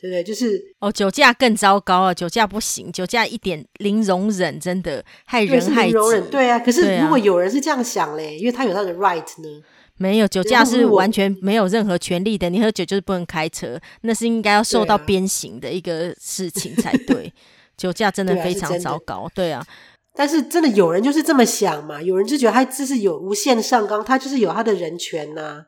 [0.00, 0.22] 对不对？
[0.22, 2.14] 就是哦，酒驾更糟糕啊！
[2.14, 5.92] 酒驾不行，酒驾一点零容忍，真的害人害己。
[5.92, 6.58] 容忍，对啊。
[6.58, 9.62] 可是如果有人是这样想嘞，啊、因为他有他的 right 呢？
[9.96, 12.48] 没有，酒驾是完全没有任何权利的。
[12.48, 17.06] 你喝酒就是不能开车，那是应该要受到鞭刑的一个事情才对。
[17.06, 17.32] 对啊、
[17.76, 19.66] 酒驾真的非常糟糕，对啊。
[20.14, 22.00] 但是真的有人就是这么想嘛？
[22.00, 25.62] 有人就觉得他这是有无限上纲，他就是有他的人权呐、啊。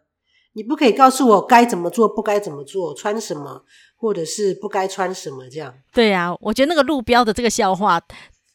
[0.53, 3.65] 你不可以告诉我该怎么做，不该怎么做，穿什么。
[4.01, 5.75] 或者是不该穿什么这样？
[5.93, 8.01] 对啊，我觉得那个路标的这个笑话，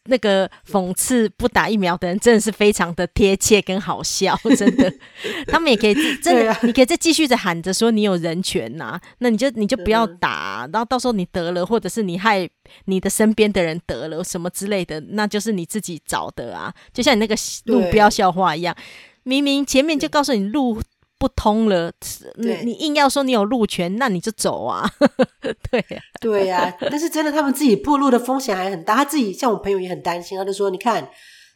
[0.07, 4.91] 那个讽刺不打疫苗的人真的是非常的贴切跟好笑，真的。
[5.47, 12.49] 他们也可以真的，啊、你可以再继续着喊着说你有人权呐、啊，那你就你就不要打，嗯、然后到时候你得了，或者是你害
[12.85, 16.73] 你的身边的人得了什么之类的，那就是你自己找的啊。
[16.91, 18.75] 就像你那个路标笑话一样，
[19.21, 20.81] 明明前面就告诉你路。
[21.25, 21.91] 不通了，
[22.35, 24.87] 你你硬要说你有路权，那你就走啊！
[25.71, 26.87] 对呀、啊，对呀、啊。
[26.91, 28.93] 但是真的，他们自己暴露的风险还很大。
[28.93, 31.09] 他自己像我朋友也很担心，他就说：“你看，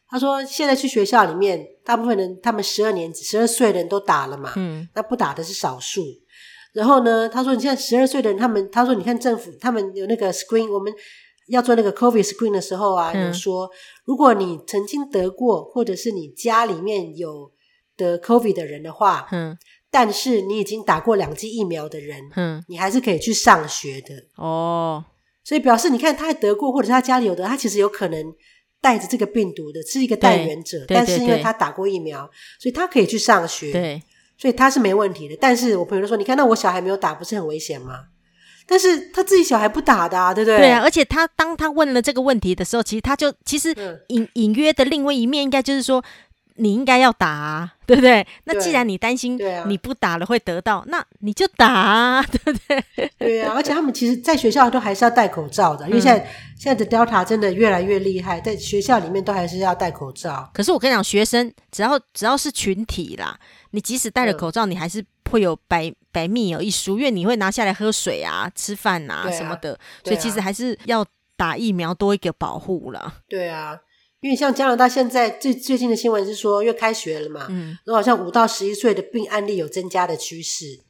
[0.09, 6.03] 他说现在去学校里面，大部分人他们十二年、十二岁的人都打了嘛，嗯，那不打的是少数。
[6.73, 10.91] 然后呢，他说你现在十二岁的人，他们他说你看政府他们有那个 screen，我们
[11.49, 13.69] 要做那个 COVID screen 的时候啊，有、嗯、说
[14.03, 17.51] 如果你曾经得过，或者是你家里面有。”
[17.99, 19.57] 得 COVID 的人的话，嗯，
[19.91, 25.03] 但是你已经打过两剂疫苗的人，嗯，你还是可以去上学的哦。
[25.43, 28.33] 所以表示你看，他还得过，或者是他家里有的，他其实有可能
[28.81, 30.85] 带着这个病毒的，是一个带源者。
[30.87, 33.71] 但是因为他打过疫苗，所以他可以去上学。
[33.71, 34.03] 对，
[34.37, 35.35] 所以他是没问题的。
[35.41, 38.05] 但是我朋友都说，你看，那我小孩没有打，不是很危险吗？
[38.67, 40.57] 但是他自己小孩不打的啊，对不对？
[40.59, 43.73] 对啊，而且他当他问了这个问题的时候，其实他就其实
[44.09, 46.03] 隐隐约的另外一面，应该就是说。
[46.59, 48.25] 你应该要打啊， 对不对？
[48.43, 53.11] 那既然你担心你不打了会得到，啊、那你就打啊， 对不对？
[53.17, 60.49] 对啊，而且他们其实在学校都还是要戴口罩的，因为现在、嗯、现在的 Delta 真的越来越厉害，在学校里面都还是要戴口罩。
[60.53, 63.39] 可是我跟你讲，学生只要只要是群体啦，
[63.71, 71.05] 你即使戴了口罩，你还是会有白白密有一疏，因为你会拿下来喝水啊、吃饭啊什么的，啊、所以其实还是要
[71.37, 73.13] 打疫苗多一个保护啦。
[73.27, 73.79] 对啊。
[74.21, 80.81] 因为像加拿大现在最最近的新闻是说，因为开学了嘛，嗯，然后好像五到十一岁的病案例有增加的趋势。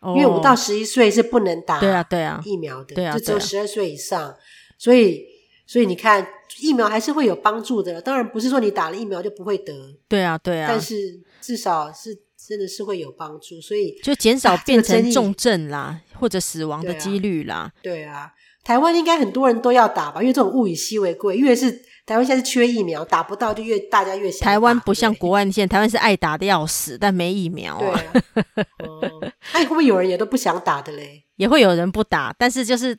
[0.00, 4.36] 哦，因为五到十一岁是不能打，对啊，对啊，疫苗的，对啊，就只有十二岁以上，
[4.76, 5.24] 所以，
[5.66, 6.26] 所以你看，
[6.60, 8.02] 疫苗还是会有帮助的。
[8.02, 9.72] 当然不是说你打了疫苗就不会得，
[10.08, 17.72] 对啊，对啊，但是至少是真的是会有帮助，所以就减少变成重症啦，或者死亡的几率啦。
[17.80, 18.32] 对啊，
[18.62, 21.82] 台湾应该很多人都要打吧，因为这种物以稀为贵，因为是。
[22.06, 24.46] 台湾现在是缺疫苗，打不到就越大家越想打。
[24.46, 28.00] 台湾不像国外，现在台湾是爱打的要死，但没疫苗啊。
[28.02, 31.24] 对啊，哦，那会不会有人也都不想打的嘞？
[31.36, 32.96] 也会有人不打，但是就是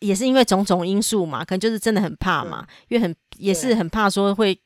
[0.00, 4.58] 也是因为种种因素嘛，可能就是真的很怕嘛，嗯、因为很也是很怕说会。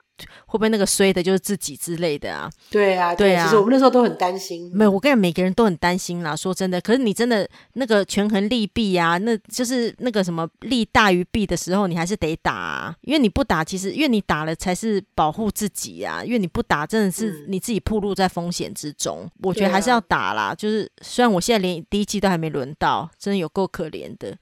[0.47, 2.51] 会不会那个衰的就是自己之类的啊？
[2.71, 3.45] 对啊，对啊。
[3.45, 4.71] 其实我们那时候都很担心。
[4.75, 6.35] 没有，我跟你讲，每个人都很担心啦。
[6.35, 12.97] 说真的，可是你真的那个权衡利弊啊，那就是那个什么利大于弊的时候，你还是得打啊。
[13.03, 16.23] 因为你不打，其实因为你打了才是保护自己啊。
[16.25, 19.23] 因为你不打，真的是你自己暴露在风险之中。
[19.25, 19.31] 嗯。
[19.43, 20.55] 我觉得还是要打啦。
[20.55, 24.37] 就是虽然我现在连第一季都还没轮到，真的有够可怜的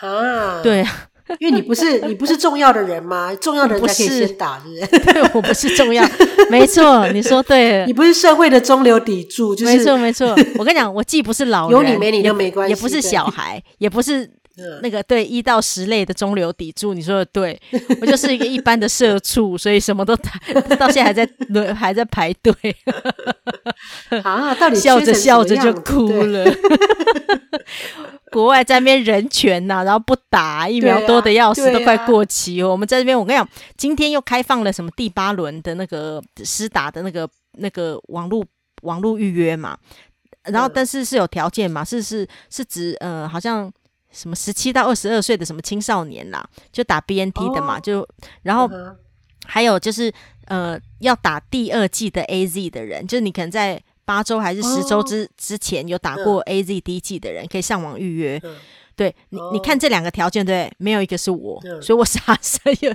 [0.00, 0.62] 啊。
[0.62, 1.08] 对啊。
[1.40, 3.34] 因为你不是你不是重要的人吗？
[3.40, 4.98] 重要的人才可以先打，是不是？
[5.12, 6.04] 对，我不是重要，
[6.50, 7.86] 没错，你说对了。
[7.86, 10.28] 你不是社会的中流砥柱，就是没错没错。
[10.58, 14.28] 我跟你讲，我既不是老人，有你没你都没关系，也不是小孩，也不是
[14.82, 16.94] 那个对一到十类的中流砥柱。
[16.94, 17.60] 你说的对，
[18.00, 20.16] 我就是一个一般的社畜，所以什么都
[20.78, 22.52] 到现在还在轮还在排队。
[24.22, 26.44] 啊，到底笑着笑着就哭了。
[28.30, 32.68] 国外在那边人权呐、啊，然后不打疫苗多的要死，啊、都快过期哦。
[32.68, 38.44] 啊、我们在这边，我跟你讲，今天又开放了什么第八轮的那个施打的那个那个网络
[38.82, 39.78] 网络预约嘛。
[40.44, 41.82] 然后，但是是有条件嘛？
[41.82, 43.70] 是是是指呃，好像
[44.12, 47.78] 什么十七到二十二岁的什么青少年啦，就打 BNT 的嘛。
[47.78, 48.08] 哦、就
[48.42, 48.68] 然后
[49.44, 50.12] 还有就是
[50.46, 53.82] 呃，要打第二季的 AZ 的人，就是你可能在。
[54.08, 58.40] 八周还是十周之、哦、之前有打过 AZ 第一剂的人，可以上网预约。
[58.42, 58.56] 嗯、
[58.96, 62.90] 对你，哦、你看这两个条件，对，没有一个是我，嗯、所以我傻傻有。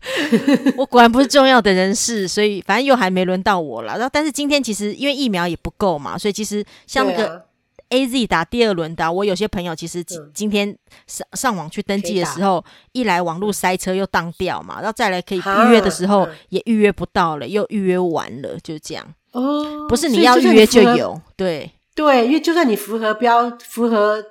[0.78, 3.98] 我果然不是重要的人士，所以反正又还没轮到我了。
[3.98, 7.44] 然后，但是今天其实因为疫苗也不够嘛，所以其实像那个
[7.90, 19.14] AZ 打第二轮的、啊，我有些朋友其实今天上上网去登记的时候，一来网络塞车又当掉嘛，然后再来可以预约的时候也预约不到了，又预约完了，就是这样。
[19.32, 24.22] 哦，不是你要预约就有，对对，因为就算你符合标，符合，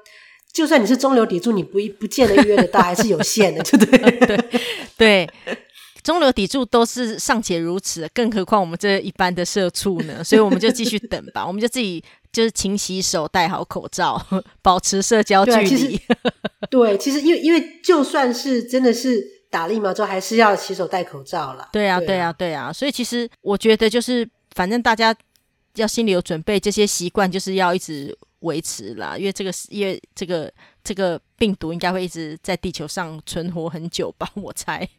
[0.51, 4.07] 就算你是中流砥柱，你不不见得预约得到，还是有限的， 对不对？
[4.27, 4.47] 对
[4.97, 5.29] 对，
[6.01, 10.23] 中流砥柱都是尚且如此，更何况我们这一般的社畜呢？
[10.23, 14.21] 所以我们就继续等吧，我们就自己就是勤洗手，戴好口罩，
[14.61, 15.99] 保持社交距离。
[16.69, 21.69] 对，其实因为因为就算是真的是打了疫苗之后，还是要洗手戴口罩了。
[21.71, 24.29] 对啊，对啊，对啊，所以其实我觉得就是。
[24.55, 25.15] 反正大家
[25.75, 30.51] 要心里有准备，这些习惯就是要一直维持啦，因为这个因为这个
[30.83, 34.89] 这个病毒应该会一直在地球上存活很久吧， 我猜。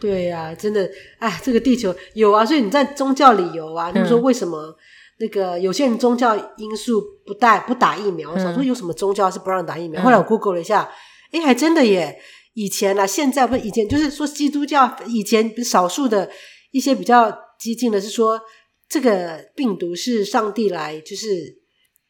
[0.00, 4.76] 对呀、啊，真的，哎，这个地球有啊，所以你在宗教里有啊，你说为什么
[5.18, 8.30] 那个有些人宗教因素不带不打疫苗？
[8.32, 10.00] 我想说有什么宗教是不让打疫苗？
[10.00, 10.90] 嗯、后来我 Google 了一下，
[11.32, 12.18] 哎，还真的耶。
[12.54, 16.30] 以前啊，现在不是以前，就是说基督教以前少数的
[16.70, 18.40] 一些比较激进的，是说。
[18.86, 21.26] 这个病毒是上帝来，就是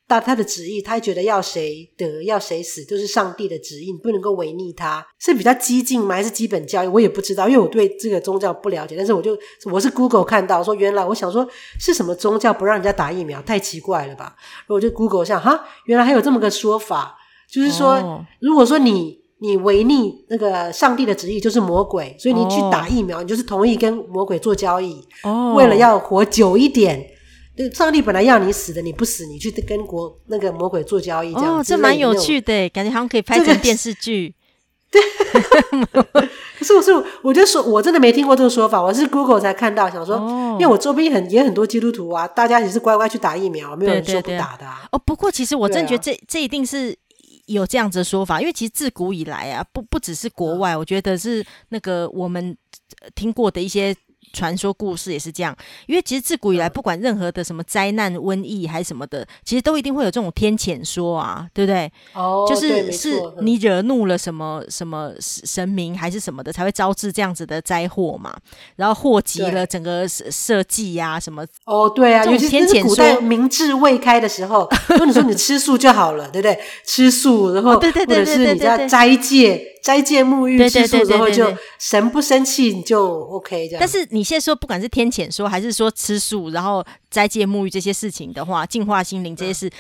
[0.06, 5.06] 大他的旨意，他觉得要谁得要谁死，就是上帝的旨意，你不能够违逆他。
[5.18, 6.14] 是比较激进吗？
[6.14, 6.86] 还是基本教义？
[6.86, 8.94] 我也不知道，因为我对这个宗教不了解。
[8.96, 9.36] 但是我就
[9.70, 11.48] 我是 Google 看到说，原来我想说
[11.80, 14.36] 是什么宗教不让人家打疫苗，太奇怪了吧？
[14.68, 17.16] 我就 Google 一下，哈，原来还有这么个说法，
[17.50, 19.22] 就是说，哦、如果说你。
[19.40, 23.22] 你违逆那个上帝的旨意，就是魔鬼，所以你去打疫苗，oh.
[23.22, 24.94] 你就是同意跟魔鬼做交易。
[25.22, 25.56] 哦，oh.
[25.58, 27.04] 为了要活久一点，
[27.72, 31.54] 上帝本来要你死的，你不死，你去跟国那个魔鬼做交易，这样。
[31.54, 34.34] 哦，oh, 这蛮有趣的，感觉好像可以拍成电视剧。
[34.90, 35.00] 对，
[36.58, 36.90] 可 是我是
[37.22, 40.52] 我就说，我真的没听过这个说法，我是 Google 才看到，想说，oh.
[40.52, 44.82] 因为我周边很也很多基督徒啊，大家也是乖乖去打疫苗，没有人说不打的，啊。
[44.92, 46.96] 哦，oh, 不过其实我真的觉得这、啊、这一定是。
[47.46, 52.56] 有这样子的说法，因为其实自古以来啊，不不只是国外，我觉得是那个我们
[53.14, 53.94] 听过的一些
[54.34, 61.90] 传说故事也是这样，因为其实自古以来，不管任何的什么灾难、瘟疫还是什么的，其实都一定会有这种天谴说啊，对不对？
[62.12, 68.36] 哦，就是是你惹怒了什么什么神明还是什么的，才会招致这样子的灾祸嘛，
[68.76, 71.46] 然后祸及了整个社稷呀什么。
[71.64, 74.68] 哦，对啊，这种天谴说，古代明智未开的时候，
[74.98, 76.58] 跟你说你吃素就好了，对不对？
[76.84, 79.70] 吃素，然后或者是你家斋戒。
[79.84, 81.44] 斋戒沐浴吃素之后，就
[81.78, 83.78] 神不生气，你就 OK 这样。
[83.78, 89.70] 但是你现在说，不管是天谴说，还是说吃素，然后斋戒沐浴这些事情的话，净化心灵这些事，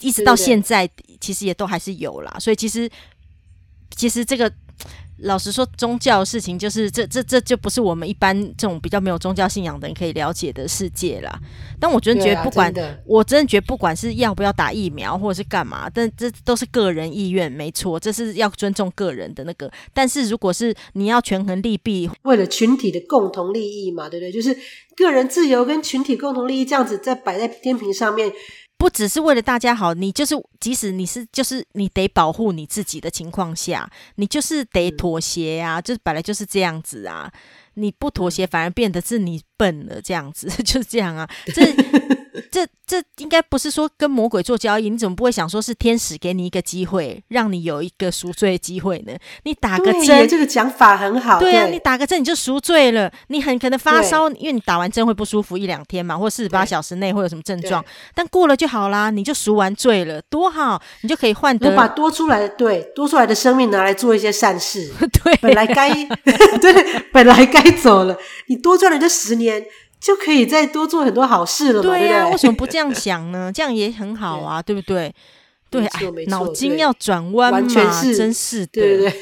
[0.00, 0.88] 一直到现在，
[1.20, 2.36] 其实也都还是有啦。
[2.40, 2.90] 所以其实，
[3.94, 4.52] 其实这个。
[5.22, 11.38] 老实说，宗教的事情就是这这这就不是我们一般这种比较没有宗教信仰的人可以了解的世界啦。
[11.80, 19.70] 但我真的觉得，不管真我真的觉得，不管是要不要打疫苗或者是干嘛，但这都是个人意愿，没错，这是要尊重个人的那个。
[19.92, 24.32] 但是如果是你要权衡利弊，为了群体的共同利益嘛，对不对？
[24.32, 24.56] 就是
[24.96, 28.32] 个人自由跟群体共同利益这样子在摆在天平上面。
[28.82, 37.32] 不只是为了大家好，你就是即使你是就是你得保护你自己的情况下，你就是得妥协啊，就是本来就是这样子啊，
[37.74, 41.62] 你不妥协反而变得是你笨了，这样子 就是这样啊，这。
[42.50, 49.12] 这这应该不是说跟魔鬼做交易，你怎么不会想说是天使给你一个机会，让你有一个赎罪的机会呢？
[49.44, 51.38] 你打个针，这个讲法很好。
[51.38, 53.12] 对啊，对你打个针你就赎罪了。
[53.28, 64.90] 你很可能发烧，因为你打完针会不舒服一两天嘛，或四十八小时内会有什么症状，但过了就好啦，你就赎完罪了，多好，你就可以换得把多出来的对多出来的生命拿来做一些善事。
[65.22, 65.90] 对，本来该
[66.60, 68.16] 对本来该走了，
[68.46, 69.66] 你多赚了这十年。
[70.02, 72.28] 就可以再多做很多好事了嘛，对呀、啊？
[72.30, 73.50] 为什么不这样想呢？
[73.54, 75.14] 这样也很好啊，对，对不对？
[75.70, 79.12] 对，脑筋要转弯嘛，完全是真是的，对对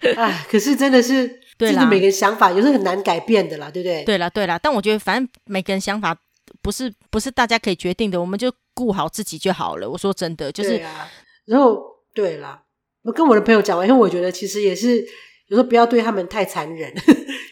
[0.00, 0.14] 对。
[0.14, 4.02] 哎， 可是真的是，对啦，每个人想法也是很难改变的啦，对不对？
[4.04, 4.58] 对啦，对啦。
[4.58, 6.16] 但我觉得，反正每个人想法
[6.60, 9.88] 不是不是大家可以决定的，我们就顾好自己就好了。
[9.88, 10.82] 我说真的，就是。
[10.82, 11.06] 啊、
[11.44, 11.80] 然后，
[12.14, 12.62] 对啦，
[13.02, 15.06] 我跟我的朋友讲完，因为我觉得其实也是。
[15.52, 16.90] 有时候不要对他们太残忍，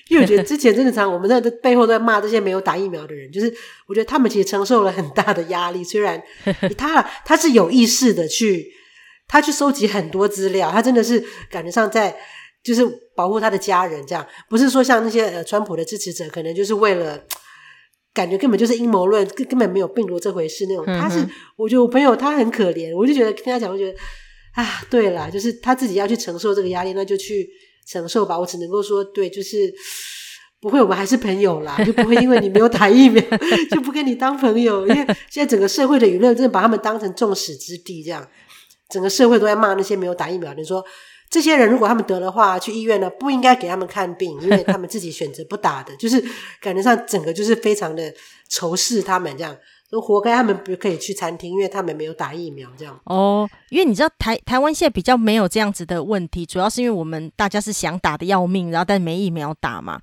[0.08, 3.54] 因为我觉得之前真的常我们在背后在骂这些没有打疫苗的人，就是
[3.86, 5.84] 我觉得他们其实承受了很大的压力。
[5.84, 6.22] 虽然
[6.78, 8.72] 他他是有意识的去，
[9.28, 12.16] 他去收集很多资料，他真的是感觉上在
[12.64, 12.82] 就是
[13.14, 17.22] 保护他的家人，这样不是说像那些呃川普的支持者，可能就是为了
[18.14, 20.86] 感觉根本就是阴谋论，根根本没有病毒这回事那种。
[20.86, 21.18] 他是
[21.54, 23.94] 我觉得我朋友他很可怜，我就觉得听他讲，我觉得
[24.54, 27.46] 啊，对啦，就是他自己要去承受这个压力，那就去。
[27.86, 29.72] 承受吧，我只能够说，对，就是
[30.60, 33.22] 不会，我们还是朋友啦，就不会因为你没有打疫苗
[33.70, 34.86] 就不跟你当朋友。
[34.86, 38.26] 因为现在整个社会的舆论真的把他们当成众矢之的，这样
[38.88, 40.84] 整个社会都在骂那些没有打疫苗的人，说
[41.30, 46.22] 这些人如果他们得的话，去医院呢不应该给他们看病，因为他们自己选择不打的， 就是
[46.60, 48.12] 感觉上整个就是非常的
[48.48, 49.56] 仇视他们这样。
[49.90, 52.98] 都活该，他们不可以去餐厅，因为他们没有打疫苗，这样。
[53.04, 60.00] 哦，因为你知道台台湾现在比较没有这样子的问题，主要是因为我们大家是想打的要命，然后但没疫苗打嘛，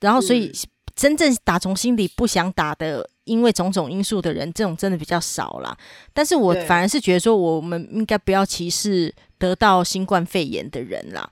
[0.00, 0.50] 然后所以
[0.96, 5.76] 真正打从心里不想打的，因为种种因素的人，这种真的比较少啦。
[6.12, 11.30] 但是我反而是觉得说，我们应该不要歧视得到新冠肺炎的人啦，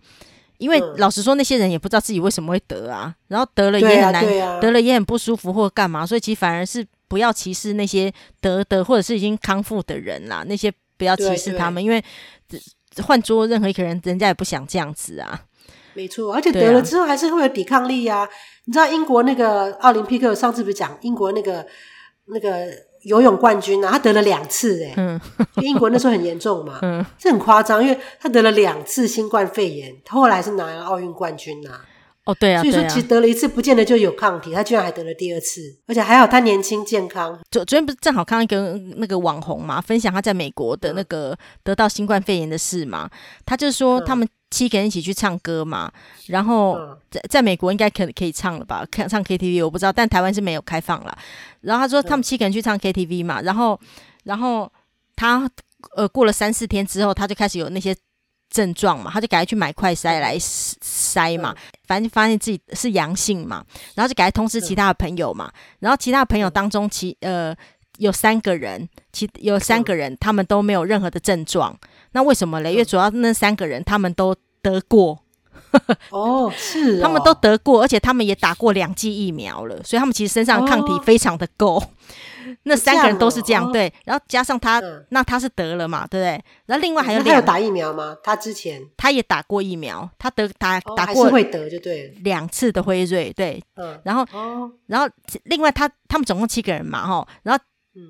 [0.59, 6.87] 因为老实说，那些人也不知道自己为什么会得啊，然后得了也很难，啊，啊，得了也很不舒服或干嘛，所以其实反而是。
[7.11, 12.03] 不要歧视那些得的或者是已经康复的人啦，那些不要歧视他们，因为
[13.03, 15.43] 换做任何一个人，人家也不想这样子啊。
[15.95, 18.23] 没错，而且得了之后还是会有抵抗力呀、啊。
[18.23, 18.29] 啊、
[18.67, 21.67] 你知道英国那个奥林匹克上次不是讲英国那个
[22.27, 22.69] 那个
[23.03, 25.21] 游泳冠军啊，他得了两次诶、欸、嗯，
[25.63, 31.85] 英国那时候很严重嘛， 嗯，这很夸张，因为他得了两次新冠肺炎，他后来是拿了奥运冠军呐、啊。
[32.31, 37.37] 哦，对啊，所以说其实得了一次不见得就有抗体，他居然还得了第二次，而且还好他年轻健康。
[37.51, 43.11] 昨昨天不是正好看到一个那个网红嘛，分享他在美国的那个得到新冠肺炎的事嘛，
[43.45, 45.91] 他就说他们七个人一起去唱歌嘛，
[46.27, 46.79] 然后
[47.11, 51.19] 在在美国应该可可以唱了吧，看唱 KTV 我不知道，但台湾是没有开放了。
[51.63, 53.81] 然后他说他们七个人去唱 KTV 嘛，然后
[54.25, 54.71] 然后
[55.17, 55.51] 他
[55.97, 57.97] 呃过了三四天之后，他就开始有那些。
[58.51, 61.55] 症状嘛，他就赶快去买快筛来筛嘛，
[61.87, 67.55] 反正发现自己是阳性嘛，然后就赶快通知其他的朋友嘛，然后其他的朋友当中其呃
[67.99, 71.79] 有三个人，其有三个人他们都没有任何的症状，
[72.13, 72.73] 那为什么嘞？
[72.73, 75.23] 因为主要那三个人他们都得过，
[76.11, 81.77] 哦，是哦，他们都得过，而且他们也打过两剂疫苗了，所以他们其实身上抗体非常的够。
[81.77, 81.83] 哦
[82.65, 86.45] 那三个人都是这样，这样哦、对，然后加上他，嗯、那他是得了嘛，对不对？
[86.67, 88.17] 然后另外还有两，他有打疫苗吗？
[88.25, 88.83] 他之前？
[88.97, 95.09] 他也打过疫苗，他得打、哦、打过会得就对，两次的辉瑞，对，嗯，然后、哦、然后
[95.45, 97.63] 另外他他们总共七个人嘛，哈，然后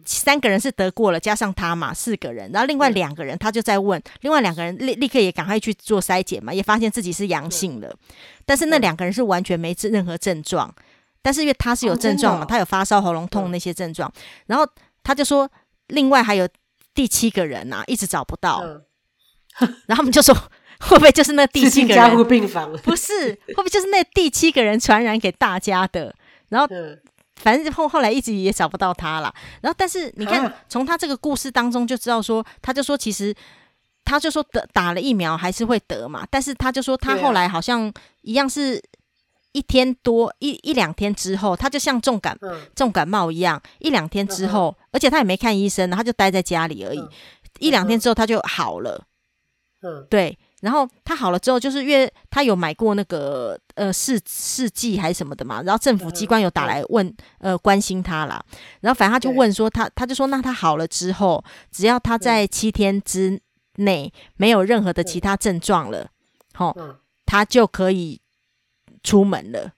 [0.04, 10.74] 三个人是得过了，加上他嘛，四个人，然后另外两个人他就在问，嗯、另外两个人立立刻也赶快去做筛检嘛，也发现自己是阳性了，嗯、但是那两个人是完全没任何症状。
[11.22, 14.66] 但是因为他是有症状嘛，哦、他有发烧、喉咙痛那些症状，嗯、然后
[15.02, 15.46] 他就说，
[15.88, 16.48] 另外还有
[16.94, 18.82] 第七个人呐、啊，一直找不到，嗯、
[19.86, 20.34] 然后他们就说，
[20.80, 21.96] 会不会就是那第七个人？
[22.08, 22.72] 加护病房？
[22.78, 26.14] 不是，会不会就是那第七个人传染给大家的？
[26.48, 26.98] 然后，嗯、
[27.42, 29.34] 反正后后来一直也找不到他了。
[29.60, 33.34] 然后，但是你看，从、啊、他这个故事当中就知道说，他就说其实，
[34.04, 38.82] 他就说得打了疫苗还是会得嘛，但是他就说他后来好像一样是。
[39.52, 47.00] 一天多一一两天之后，他就像重感、嗯、重感冒一样，一两天之后，嗯、而且他也没看医生，他就待在家里而已。
[47.00, 47.10] 嗯、
[47.58, 49.04] 一两天之后他就好了。
[49.82, 50.38] 嗯，对。
[50.60, 57.06] 然后他好了之后，就是因为他有买过那个呃试试剂还是什么的嘛，然后政府机关有打来问、
[57.40, 58.42] 嗯、呃关心他啦。
[58.80, 63.40] 然后反正他就问说他他就说那他好了之后，只要他在七天之
[63.76, 66.08] 内没有任何的其他症状了，
[66.56, 66.96] 齁、嗯，
[67.26, 68.20] 他就可以。
[69.02, 69.72] 出门了，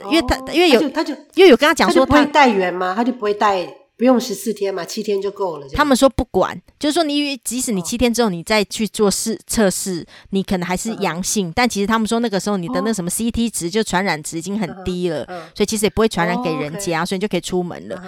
[0.00, 2.92] 因为他、哦、因为有他就，因为有跟他讲说他，会带原吗？
[2.94, 3.66] 他就不会带，
[3.96, 5.68] 不用十四天嘛，七天就够了。
[5.72, 18.02] 他们说不管，就是说你即使你七天之后你再去做试测试，你可能还是阳性，嗯、但其实他们说那个时候你的那什么 CT 值就传染值已经很低了，嗯嗯、所以其实也不会传染给人家，哦 okay、所以你就可以出门了。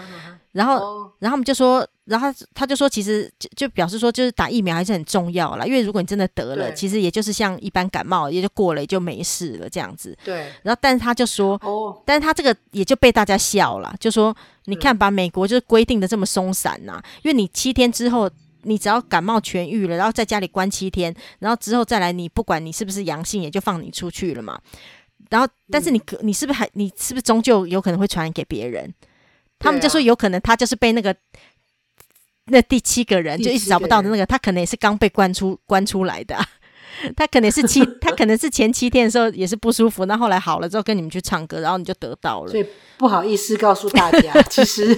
[0.56, 5.66] 然后，哦、然后我们就说，然后他，就说，其实就就表示说，就是打疫苗还是很重要啦。
[5.66, 10.16] 因为如果你真的得了，其实也就是像一般感冒，也就过了，也就没事了这样子。
[10.24, 10.50] 对。
[10.62, 14.34] 然后，但是他就说，哦，但是他这个也就被大家笑了，就说，
[14.64, 18.30] 你看把美国就是规定的这么松散呐、因为你七天之后，
[18.62, 24.58] 你只要感冒痊愈了，然后在家里关七天，然后之后再来，你不管你是不是阳性，也就放你出去了嘛。
[25.28, 28.94] 然后，但是你可，你是不是还，你是不是终究有可能会传染给别人？
[29.66, 31.14] 他们就说有可能他就是被那个
[32.44, 36.48] 那第七个人就一直找不到的那个，他可能也是刚被关出关出来的，啊，
[37.16, 42.50] 他可能是七 他可能是前七天的时候也是不舒服，那后来好了之后跟你们去唱歌，然后你就得到了。
[42.50, 42.66] 所以
[42.98, 44.96] 不好意思告诉大家， 其实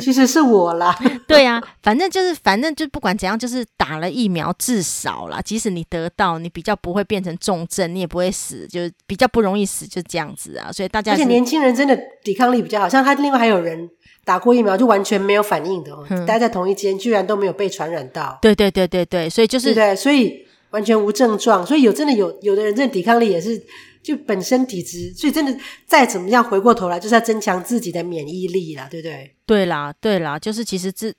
[0.00, 0.96] 其实是我啦。
[1.26, 10.70] 对呀，啊，反正就是反正就不管怎样，就是打了疫苗至少啦，即使你得到，你比较不会变成重症，你也不会死，就是比较不容易死，就这样子啊。
[10.70, 13.90] 所以大家而且年轻人真的抵抗力比较好，像他另外还有人。
[14.22, 18.38] 打过疫苗就完全没有反应的哦，嗯、待在同一间居然都没有被传染到。
[18.40, 21.66] 对对对对对，所以就是对，对，所以完全无症状。
[21.66, 23.60] 所以有真的有有的人，真的抵抗力也是
[24.02, 25.56] 就本身体质，所以真的
[25.86, 29.36] 再怎么样回过头来就是要增强自己的免疫力啦，对不对？
[29.46, 31.12] 对啦，对啦，就是其实这，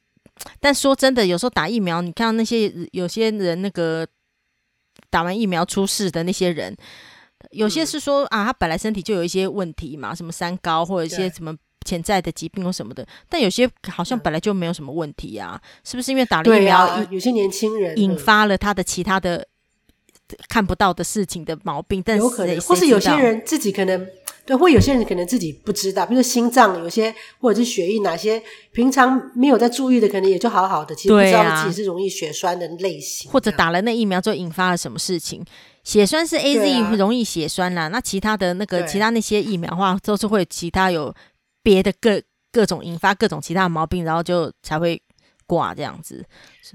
[0.60, 4.08] 但说真的，有时候打疫苗，你看到那些有些人那个
[5.10, 6.76] 打完疫苗出事的那些人，
[7.52, 11.56] 有些是说、嗯、啊，他本来身体就有一些问题嘛，什么三高或者一些什么。
[11.86, 19.48] 潜在的疾病或什么的，但有些好像本来就没有什么问题啊，嗯、是不是因为打了疫苗，啊、有些年轻人引发了他的其他的
[20.48, 22.02] 看不到的事情的毛病？
[22.06, 24.08] 但是有可能，或是有些人自己可能
[24.46, 35.44] 对，或有些人可能自己不知道，比如说心脏有些或者是血液哪些平常没有在注意的，可能也就好好的，其实不知道自己是容易血栓的类型，或者打了那疫苗之后引发了什么事情。
[35.84, 41.14] 血栓是 AZ 容易血栓啦，啊、那其他的那个其他那些疫苗的话，都是会其他有。
[41.64, 45.02] 别的各各种引发各种其他的毛病，然后就才会
[45.46, 46.26] 挂这样子。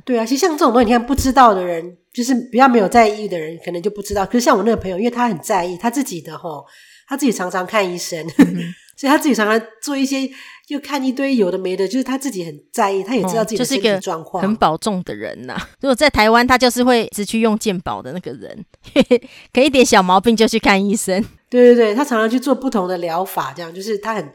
[0.04, 4.24] 对啊，其实像这种东西，你看不知道的人，就是比较没有在意的人，可能就不知道。
[4.26, 6.64] 可是像我那个朋友，因为他很在意他自己的吼，
[7.08, 10.28] 他自己常常看医生，嗯、所以他自己常常做一些，
[10.68, 15.68] 又看一堆有的没的，就是他自己很在意，他也知道自己的身体状况，嗯、很保重的人呐、啊。
[15.80, 18.64] 如果在台湾，他就是会只去用健保的那个人，
[19.52, 21.24] 可一点小毛病就去看医生。
[21.48, 24.32] 对对对，他常常去做不同的疗法，这样就是他很。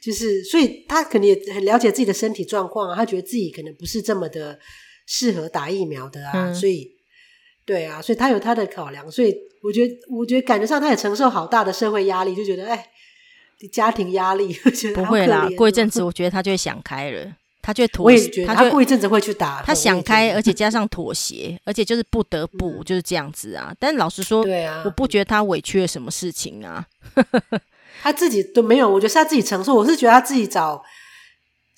[0.00, 4.58] 就是，所以他可能也很了解自己的身体状况啊，他觉得自己可能不是这么的
[5.06, 6.90] 适合打疫苗的啊，嗯、所以，
[7.66, 12.86] 对啊，所以他有他的考量，所以我觉得，我觉得感觉上他也承受好大的社会压力，就觉得，哎，
[13.70, 23.74] 家庭压力， 我觉得不会啦，过一阵子我觉得他就会想开了，他就妥协，他过一阵子会去打，他想开，而且加上妥协，而且就是不得不、嗯、就是这样子啊。
[23.78, 26.86] 但老实说，对啊，我不觉得他委屈了什么事情啊。
[28.02, 29.74] 他自己都没有，我觉得是他自己承受。
[29.74, 30.82] 我是觉得他自己找，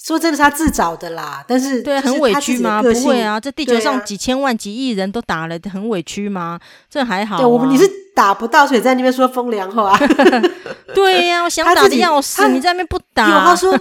[0.02, 1.44] 说真的是他自找的啦。
[1.48, 2.82] 但是，对，很委屈吗？
[2.82, 6.60] 不会啊，这地球上几千万、几亿人都打了，很委屈吗？
[6.88, 7.38] 这还好、啊。
[7.38, 9.98] 对，我们你是打不到，所以在那边说风凉话。
[10.94, 13.28] 对呀、啊，我想打的要死，你在那边不打。
[13.28, 13.76] 有他说，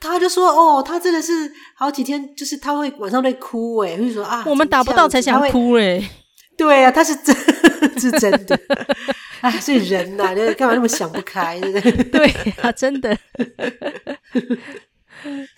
[0.00, 6.02] 他就说哦，他真的是好几天，就是他会晚上会哭哎，会说啊，我们打不到才想哭哎。
[6.56, 7.34] 对啊，他是真，
[7.98, 8.60] 是真的。
[9.40, 11.58] 哎， 所以人呐、啊，你干嘛那么想不开？
[12.12, 12.26] 对
[12.62, 13.16] 啊，真的，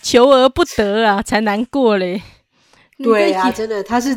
[0.02, 2.22] 求而不得啊，才难过嘞。
[2.98, 4.16] 对啊，真的，他是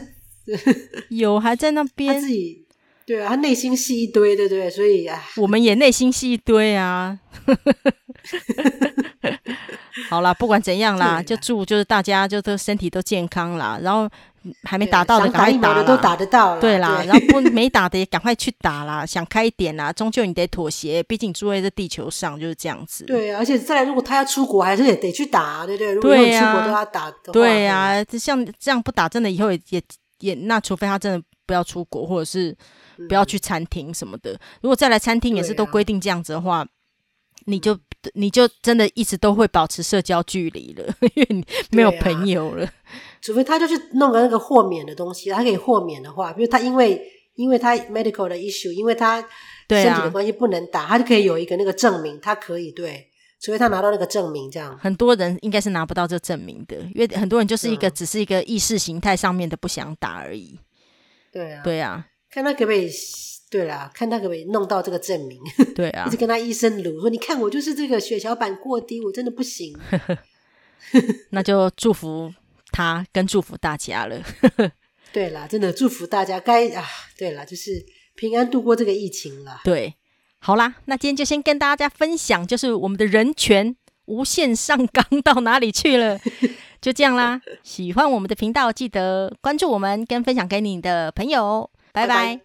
[1.09, 2.64] 有还在那边，自己
[3.05, 4.69] 对啊，他内心戏一堆，对不对？
[4.69, 7.19] 所以啊，我们也内心戏一堆啊。
[10.09, 14.09] 好啦，不管怎样啦，就祝就是大家就都身体都健康啦，然后。
[14.61, 16.97] 还没打到的赶快打，打的都打得到，对啦。
[16.97, 23.05] 对，然后不没打的也 赶快去打啦，想开一点啦，终究你得妥协，毕竟住在这地球上就是这样子。
[23.05, 25.93] 对啊，而且再来，如果他要出国，还是得得去打，对不对？
[25.93, 29.81] 如果出国都要打的话，对呀、啊，像这样不打，真的以后也也
[30.19, 32.55] 也，那除非他真的不要出国，或者是
[33.07, 34.33] 不要去餐厅什么的。
[34.33, 36.67] 嗯、如果再来餐厅也是都规定这样子的话，啊、
[37.45, 37.77] 你就
[38.13, 42.67] 你就真的一直都会保持社交距离了，因为你没有朋友了。
[43.21, 47.01] 除非他就去弄个那个豁免的东西，他可以豁免的话，比如他因为
[47.35, 49.19] 因为他 medical 的 issue，因为他
[49.69, 53.07] 身体的关系不能打，啊、他就可以有一个那个证明，他可以对。
[53.41, 60.57] 除非他拿到那个证明，这样很多人应该是拿不到这证明的，因为很多人就是一个、嗯、只是一个意识形态上面的不想打而已。
[61.35, 62.89] 对啊，对啊，看他可不可以，
[63.51, 65.37] 对啦，看他可不可以弄到这个证明。
[65.75, 69.77] 对啊， 一直跟他医生撸说，你看我就是这个血小板过低，我真的不行。
[71.31, 72.33] 那就祝福。
[72.71, 74.21] 他跟祝福大家了，
[75.13, 76.41] 对啦，真的祝福大家。
[76.41, 76.83] 该啊，
[77.17, 79.61] 对啦，就是平安度过这个疫情了。
[79.63, 79.95] 对，
[80.39, 86.19] 好啦，那今天就先跟大家分享，就是我们的人权无限上纲到哪里去了，
[86.81, 87.41] 就这样啦。
[87.63, 91.69] 喜欢我们的频道，记得关注我们，跟分享给你的朋友。
[91.91, 92.15] 拜拜。
[92.15, 92.41] 拜拜。